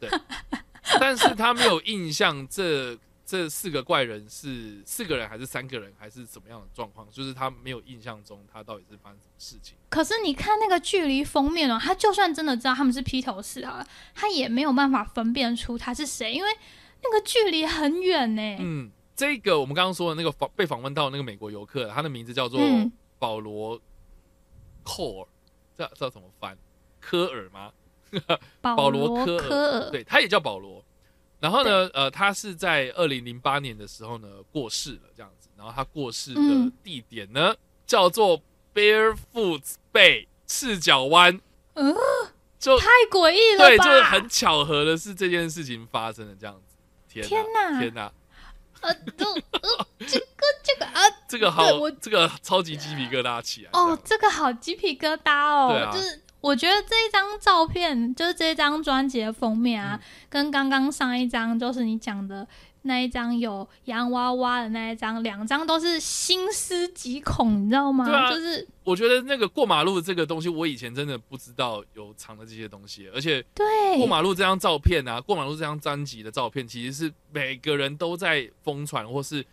[0.00, 0.08] 对，
[1.00, 2.96] 但是他没有印象这
[3.26, 9.76] 这四个怪人是四个人还是三个人还是怎么样的状况，就是他没有印象中他到底是发生什么事情。
[9.88, 16.48] 可是你看那个距离封面哦，他就算真的知道他们是披头士好了，他也没有办法分辨出他是谁，因为
[17.04, 18.56] 那个距离很远呢。
[18.58, 23.78] 嗯，这个我们刚刚说的那个访被访问到的那个美国游客，他的名字叫做嗯保罗·
[24.82, 25.28] 寇尔，
[25.76, 26.56] 这这怎么翻？
[27.00, 27.70] 科尔吗？
[28.60, 30.82] 保 保罗科尔科尔，对，他也叫保罗。
[31.40, 35.50] 然后呢，呃，他是在二零零八年的时候呢过世了，这样子。
[35.56, 37.54] 然后他过世的嗯地点呢、
[37.86, 38.40] 叫做
[38.74, 41.40] Barefoot Bay 赤脚湾，
[41.74, 41.94] 嗯，
[42.58, 46.73] 就太诡异了对，就是很巧合的是这件事情发生了这样子。
[47.22, 48.02] 天天哪，天哪！
[48.80, 50.26] 啊，都呃，这个
[50.62, 53.70] 这个啊，这个 好我，这个超级鸡皮疙瘩起来。
[53.72, 62.46] 哦，这个好鸡皮疙瘩哦，啊就是我觉得这一张照片，就是这张专辑的封面啊，嗯跟刚刚上一张就是你讲的
[62.86, 68.04] 那一张有洋娃娃的那一张，两张都是心思极恐，你知道吗？
[68.04, 73.64] 对啊就是我觉得那个过马路这个东西，我以前真的不知道有藏的这些东西，而且对
[73.96, 79.44] 过马路这张照片啊，过马路这张专辑的照片，其实是每个人都在疯传，或是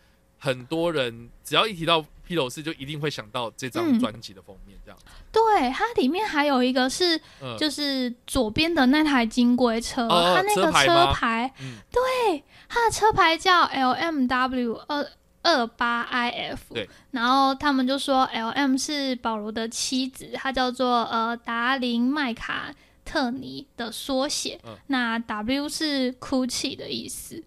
[0.42, 4.00] 很多人只要一提到披头士，就一定会想到这张嗯。
[4.00, 4.98] 专辑的封面，这样。
[5.30, 11.76] 对，它里面还有一个是，嗯，就是左边的那台金龟车，哦它那个车牌吗车牌，嗯。
[11.92, 15.08] 对，它的车牌叫 LMW 二
[15.42, 22.74] 二八 IF，对，然后他们就说 LM 是保罗的妻子，她叫做呃达林麦卡
[23.04, 24.76] 特尼的缩写，嗯。
[24.88, 27.40] 那 W 是哭泣的意思，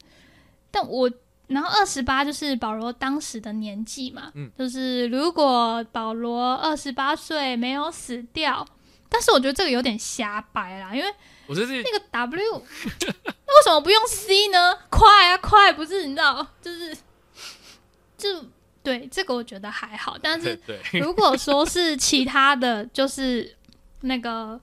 [0.71, 1.11] 但我。
[1.47, 8.65] 然后二十八就是保罗当时的年纪嘛，嗯就是如果保罗二十八岁没有死掉，
[9.09, 11.13] 但是我觉得这个有点瞎掰啦，因为
[11.47, 12.65] 我觉得那个 W，
[12.95, 14.75] 那为什么不用 C 呢？
[14.89, 15.71] 快啊，快！
[15.71, 16.97] 不是你知道，就是
[18.17, 18.43] 就
[18.81, 20.59] 对这个我觉得还好，但是
[20.93, 23.55] 如果说是其他的，就是
[24.01, 24.59] 那个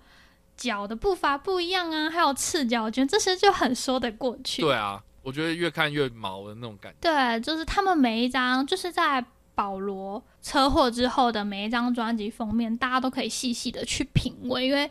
[0.56, 4.62] 脚的步伐不一样啊，还有赤脚，我觉得这些就很说得过去。
[4.62, 6.98] 对啊，我觉得越看越毛的那种感觉。
[7.00, 14.90] 对，就是他们每一张，就是在保罗车祸之后的每一张专辑封面，大家都可以细细的去品味，因为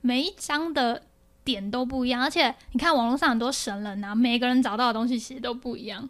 [0.00, 1.02] 每一张的
[1.44, 6.08] 点都不一样，而且你看网络上很多神人啊，每个人找到的东西其实都不一样。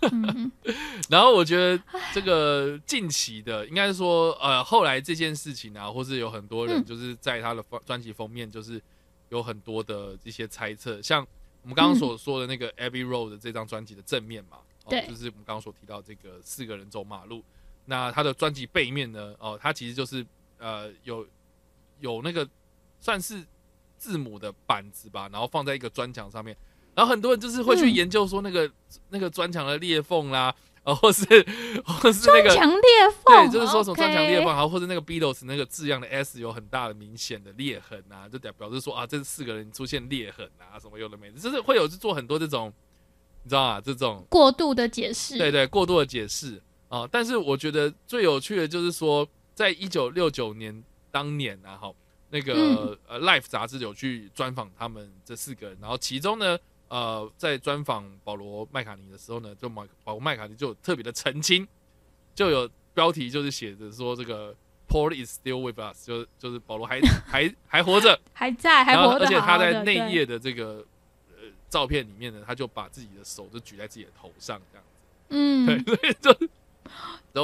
[0.00, 0.50] 嗯，
[1.10, 1.82] 然后我觉得
[2.14, 8.80] 这个近期的，应该是说，呃，后来这件事情啊，或是有很多人嗯就是在他的封专辑封面，就是
[9.28, 11.26] 有很多的一些猜测，像
[11.66, 17.42] 我们刚刚所说的那个 Abbey Road 的这张专辑的正面嘛，哦、对就是我们刚刚所提到这个四个人走马路。
[17.86, 20.24] 那他的专辑背面呢，哦，它其实就是
[20.58, 21.26] 呃有
[21.98, 22.48] 有那个
[23.00, 23.44] 算是
[23.98, 26.56] 字母的板子吧，然后放在一个砖墙上面。
[26.94, 28.70] 然后很多人就是会去嗯研究说那个、
[29.10, 30.54] 那个砖墙的裂缝啦，
[30.86, 31.24] 呃，或是
[31.84, 32.80] 或是那个强裂
[33.24, 42.72] 缝，对，就是说什么砖墙裂缝然后或者那个 Beatles 那个字样的 S 有很大的明显的裂痕啊，就表表示说啊，这四个人出现裂痕啊，什么有的没的，就是会有去做很多这种，
[43.42, 43.80] 你知道啊？
[43.84, 47.04] 这种过度的解释，对对过度的解释啊。
[47.10, 51.92] 但是我觉得最有趣的就是说，在一九六九年当年啊，哈，
[52.30, 56.56] 那个、嗯呃 Life 杂志有去专访他们这四个人，然后其中呢。
[56.88, 61.66] 呃，在专访保罗麦卡尼的时候呢，就马保罗麦卡尼就有特别的澄清，
[62.34, 64.54] 就有标题就是写着说这个
[64.88, 70.84] Paul is still with us，就就是保罗还 还还活着，还在，还活着而且他在内对页的这个
[71.30, 76.32] 呃照片里面呢，他就把自己的手就举在自己的头上这样子，嗯，对， 所以就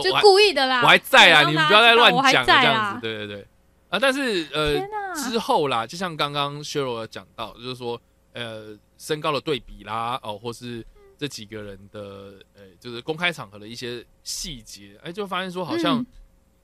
[0.03, 0.83] 就故意的啦。
[0.83, 3.47] 我还在啊，你们不要再乱讲了这样子，对对对。
[3.91, 4.81] 啊，但是呃，
[5.15, 8.01] 之后啦，就像刚刚 Cheryl 讲到，就是说，
[8.33, 10.87] 呃，身高的对比啦，哦，或是
[11.19, 16.07] 这几个人的，呃，就是公开场合的一些细节，哎，就发现说，好像嗯。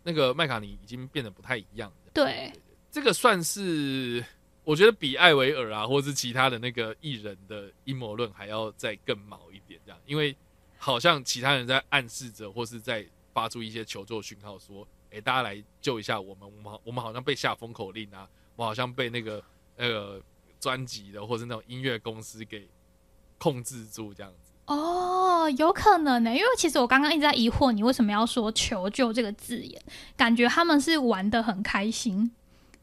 [0.05, 1.93] 那个麦卡尼已经变得不太一样。
[2.15, 2.51] 对，
[2.91, 4.25] 这个算是
[4.65, 10.35] 我觉得比艾维尔啊，或是其他的那个艺人的阴谋论还要再更毛一点，这样，因为
[10.79, 18.27] 好像其他人在暗示着，或是在发出一些求救讯号，说，哎，大家来救一下我们，我们好我们好像被下封口令啊，
[18.57, 19.43] 我好像被那个
[19.77, 20.23] 那个
[20.61, 22.69] 专辑的或是那种音乐公司给
[23.39, 24.53] 控制住这样子。
[24.67, 29.81] 哦，有可能呢，因为其实我刚刚一直在疑惑你为什么要说“求救”这个字眼，
[30.15, 32.31] 感觉他们是玩的很开心，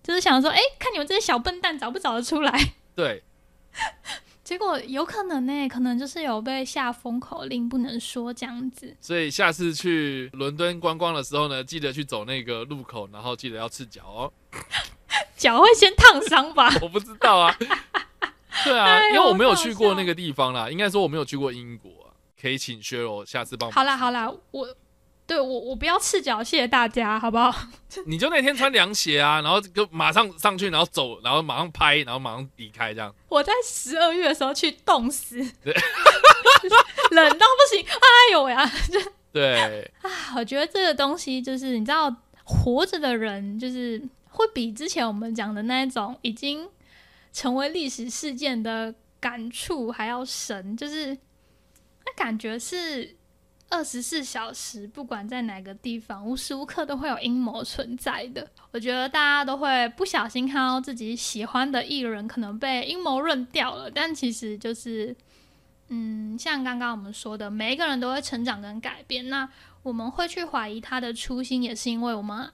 [0.01, 2.73] 就是想说，哎，看你们这些小笨蛋找不找得出来。
[2.95, 3.21] 对，
[4.43, 8.97] 结果有可能呢，可能就是有被下封口令，不能说这样子。
[8.99, 14.34] 所以下次去伦敦观光的时候呢，记得去走那个路口，然后记得要赤脚哦。
[15.38, 16.70] 脚会先烫伤吧？
[16.82, 17.55] 我不知道啊。
[18.63, 22.16] 对啊，因为我没有去过那个地方啦，应该说我没有去过英国啊。
[22.41, 23.72] 可以请 Cheryl 下次帮我。
[23.74, 24.68] 好啦好啦，我
[25.28, 27.53] 对我我不要赤脚，谢谢大家，好不好？
[28.05, 33.13] 你就那天穿凉鞋啊，然后就马上上去，然后走，然后马上拍，然后马上离开这样。
[33.28, 35.74] 我在十二月的时候去冻死，对
[37.11, 38.72] 冷到不行，哎呦呀！
[39.34, 44.01] 对啊，我觉得这个东西就是你知道，活着的人就是
[44.36, 46.67] 会比之前我们讲的那一种已经
[47.31, 51.17] 成为历史事件的感触还要深，就是
[52.05, 53.15] 那感觉是
[53.69, 58.47] 二十四小时，不管在哪个地方，无时无刻都会有阴谋存在的。
[58.71, 65.15] 我觉得大家都会不小心看到自己喜欢的艺人可能被阴谋论掉了，但其实就是。
[65.88, 69.29] 嗯，像刚刚我们说的，每一个人都会成长跟改变。
[69.29, 69.47] 那
[69.83, 72.51] 我们会去怀疑他的初心，也是因为我们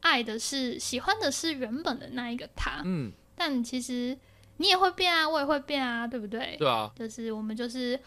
[0.00, 2.82] 爱的是、喜欢的是原本的那一个他。
[2.84, 4.16] 嗯，但其实
[4.58, 6.56] 你也会变啊，我也会变啊，对不对？
[6.58, 7.98] 对啊，就是我们就是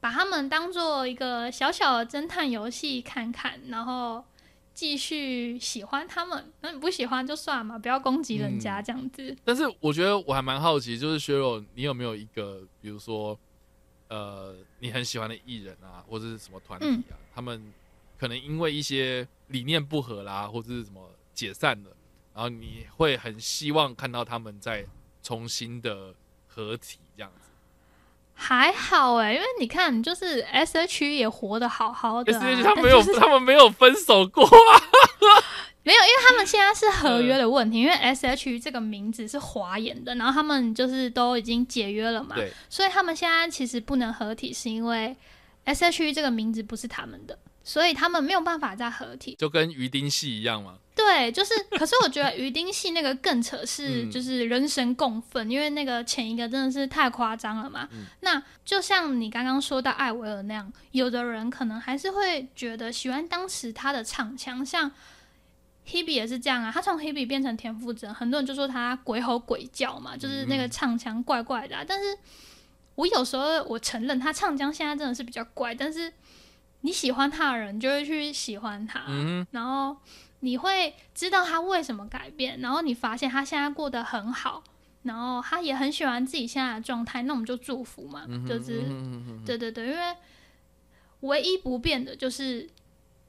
[0.00, 4.24] 把他们当做一个小小的侦探游戏看看，然后
[4.72, 6.52] 继续喜欢他们。
[6.60, 9.36] 那你不喜欢就算了嘛，不要攻击人家嗯这样子。
[9.44, 13.38] 但是我觉得我还蛮好奇，就是 Cheryl，你有没有一个，比如说，
[14.08, 17.72] 呃你很喜欢的艺人啊，或者是什么团体嗯啊，他们
[18.18, 21.90] 可能因为一些理念不合啦，或者是什么解散了，
[22.34, 24.84] 然后你会很希望看到他们再
[25.22, 26.14] 重新的
[26.46, 27.48] 合体这样子。
[28.34, 34.50] 还好哎，因为你看，就是 S H E 也活得好好的、S 啊，H 他没有，就是他们没有分手过啊。
[35.82, 45.16] 没有，因为他们现在是合约的问题，因为 S H E 这个名字是华研的，然后他们就是都已经解约了嘛，对，所以他们现在其实不能合体，是因为
[45.64, 47.38] S H E 这个名字不是他们的，
[47.68, 49.36] 所以他们没有办法再合体。
[49.38, 50.78] 就跟鱼丁戏一样嘛。
[50.96, 57.86] 对，就是， 可是我觉得鱼丁戏那个更扯是，嗯就是人神共愤，因为那个前一个真的是太夸张了嘛。
[57.92, 64.90] 嗯那就像你刚刚说到艾薇尔那样，有的人可能还是会觉得喜欢当时他的唱腔，像
[65.86, 71.84] Hebe 也是这样啊，他从 Hebe 变成田馥甄，很多人就说他鬼吼鬼叫嘛，就是那个嗯唱腔怪怪的、啊。
[71.86, 72.16] 但是
[72.94, 76.12] 我有时候我承认他唱腔现在真的是比较怪，但是
[76.82, 79.04] 你喜欢他的人就会去喜欢他。
[79.08, 79.96] 嗯然后
[80.40, 84.62] 你会知道他为什么改变，然后你发现他现在过得很好，
[85.02, 88.84] 然后他也很喜欢自己现在的状态，那我们就祝福嘛，哼，就是、
[89.44, 90.16] 对对对，因为
[91.20, 92.68] 唯一不变的就是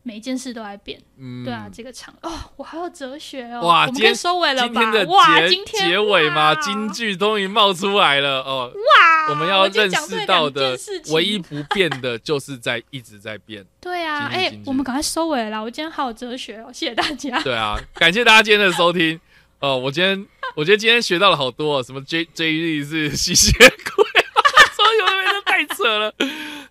[0.09, 4.67] 每一件事都在变，嗯对啊，这个场哦，我好有哲学哦，哇我们可以今天收尾了吧？
[4.67, 8.73] 今天的哇，今天结尾嘛，哇金句终于冒出来了哦。
[8.73, 10.75] 哇，我们要认识到的
[11.11, 13.63] 唯一不变的，就是在一直在变。
[13.79, 17.39] 对啊，哎、我们赶快收尾了啦，我今天好有哲学哦，谢谢大家。
[17.43, 19.19] 对啊，感谢大家今天的收听。
[19.61, 24.05] 哦，我今天我觉得今天学到了好多、哦，什么 J J 力是吸血鬼，
[24.75, 26.11] 所有的人都太扯了。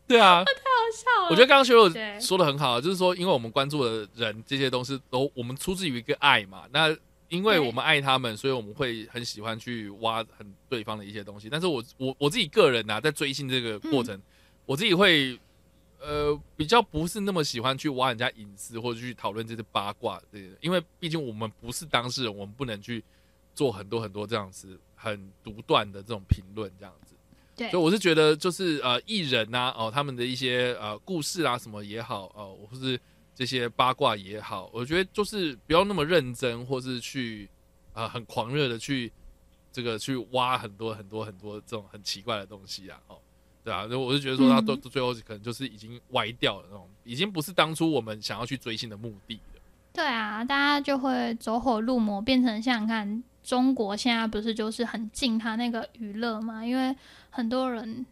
[0.08, 1.28] 对啊，太好笑了。
[1.30, 1.88] 我觉得刚刚学友
[2.20, 6.96] 说的很好，就是说，因为我们关注的人这些东西都我们出自于一个爱嘛，那
[7.28, 11.48] 因为我们爱他们，所以我们会很喜欢去挖很对方的一些东西。
[11.50, 14.22] 但是我我我自己个人啊，在追星这个过程，嗯。
[14.64, 15.38] 我自己会
[15.98, 23.02] 呃比较不是那么喜欢去挖人家隐私或者去讨论这些八卦这些，因为毕竟我们不是当事人，我们不能去
[23.54, 27.07] 做很多很多这样子很独断的这种评论这样子。
[27.58, 32.98] 对所以我是觉得，就是呃，艺人呐、哦，他们的一些呃故事啊什么也好，哦，或是
[33.34, 37.50] 这些八卦也好，我觉得就是不要那么认真，或是去
[37.92, 39.12] 呃很狂热的去
[39.72, 43.18] 这个去挖很多很多很多这种很奇怪的东西啊，哦，
[43.64, 49.60] 对啊，我是觉得说他嗯都、最后可能就是已经歪掉了那种，已经不是当初我们想要去追星的目的了。
[49.92, 56.64] 对啊，大家就会走火入魔，变成像你看中国现在不是就是很禁他那个娱乐嘛？
[56.64, 56.94] 因为
[57.38, 58.04] 很多人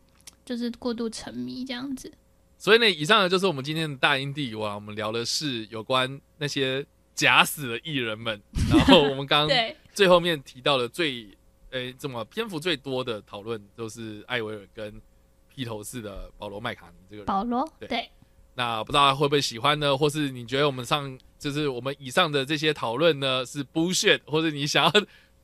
[0.45, 2.13] 就是过度沉迷这样子。
[2.57, 9.59] 所以呢，以上呢就是我们今天的大英帝国啊，我们聊的是有关那些假死的艺人们，然后我们刚刚，
[9.93, 11.37] 最后面提到的最
[11.71, 15.03] 诶这么篇幅最多的讨论，都是艾维尔跟
[15.53, 17.27] 披头士的保罗麦卡尼这个人。
[17.27, 18.09] 保罗，对对，
[18.55, 19.99] 那不知道会不会喜欢呢？
[19.99, 24.93] 或是你觉得我们上就是我们以上的这些讨论呢是 bullshit，或者你想要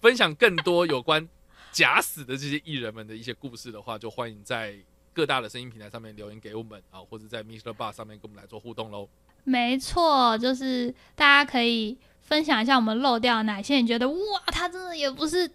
[0.00, 1.28] 分享更多有关
[1.72, 4.76] 假死的这些艺人们的一些故事的话，就欢迎在
[5.12, 7.72] 各大的声音平台上面留言给我们啊，或者在 Mr.
[7.72, 9.08] Bar 上面跟我们来做互动喽。
[9.44, 14.16] 没错，就是大家可以分享一下我们漏掉哪些，你觉得哇，
[14.46, 15.50] 他真的也不是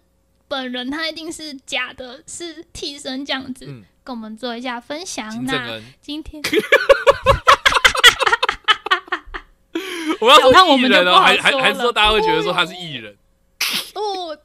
[0.46, 5.44] 本人，他一定是假的，是替身这样子，嗯跟我们做一下分享。
[5.44, 6.42] 那今天
[10.20, 13.16] 我要说艺人哦，还还还是说大家会觉得说他是艺人？
[13.94, 14.36] 哦，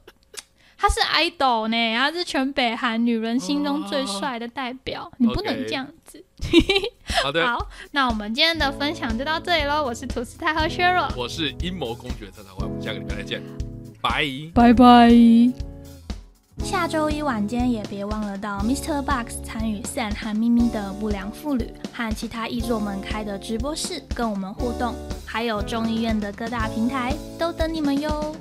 [0.84, 6.22] 他是 idol 呢，他是全北韩女人心中最帅的代表，你不能这样子。
[7.22, 9.82] 好的， 好，那我们今天的分享就到这里喽。
[9.82, 13.42] 我是吐司太和削弱，我是阴谋公爵特特会，我们下个礼拜再见，
[14.02, 14.26] 拜。
[14.52, 15.10] 拜拜。
[16.62, 19.00] 下周一晚间也别忘了到 Mr.
[19.00, 28.36] Box 参与 Sam 和咪咪的不良妇女和其他译作们开的直播室，跟我们互动，还有众议院的各大平台都等你们哟。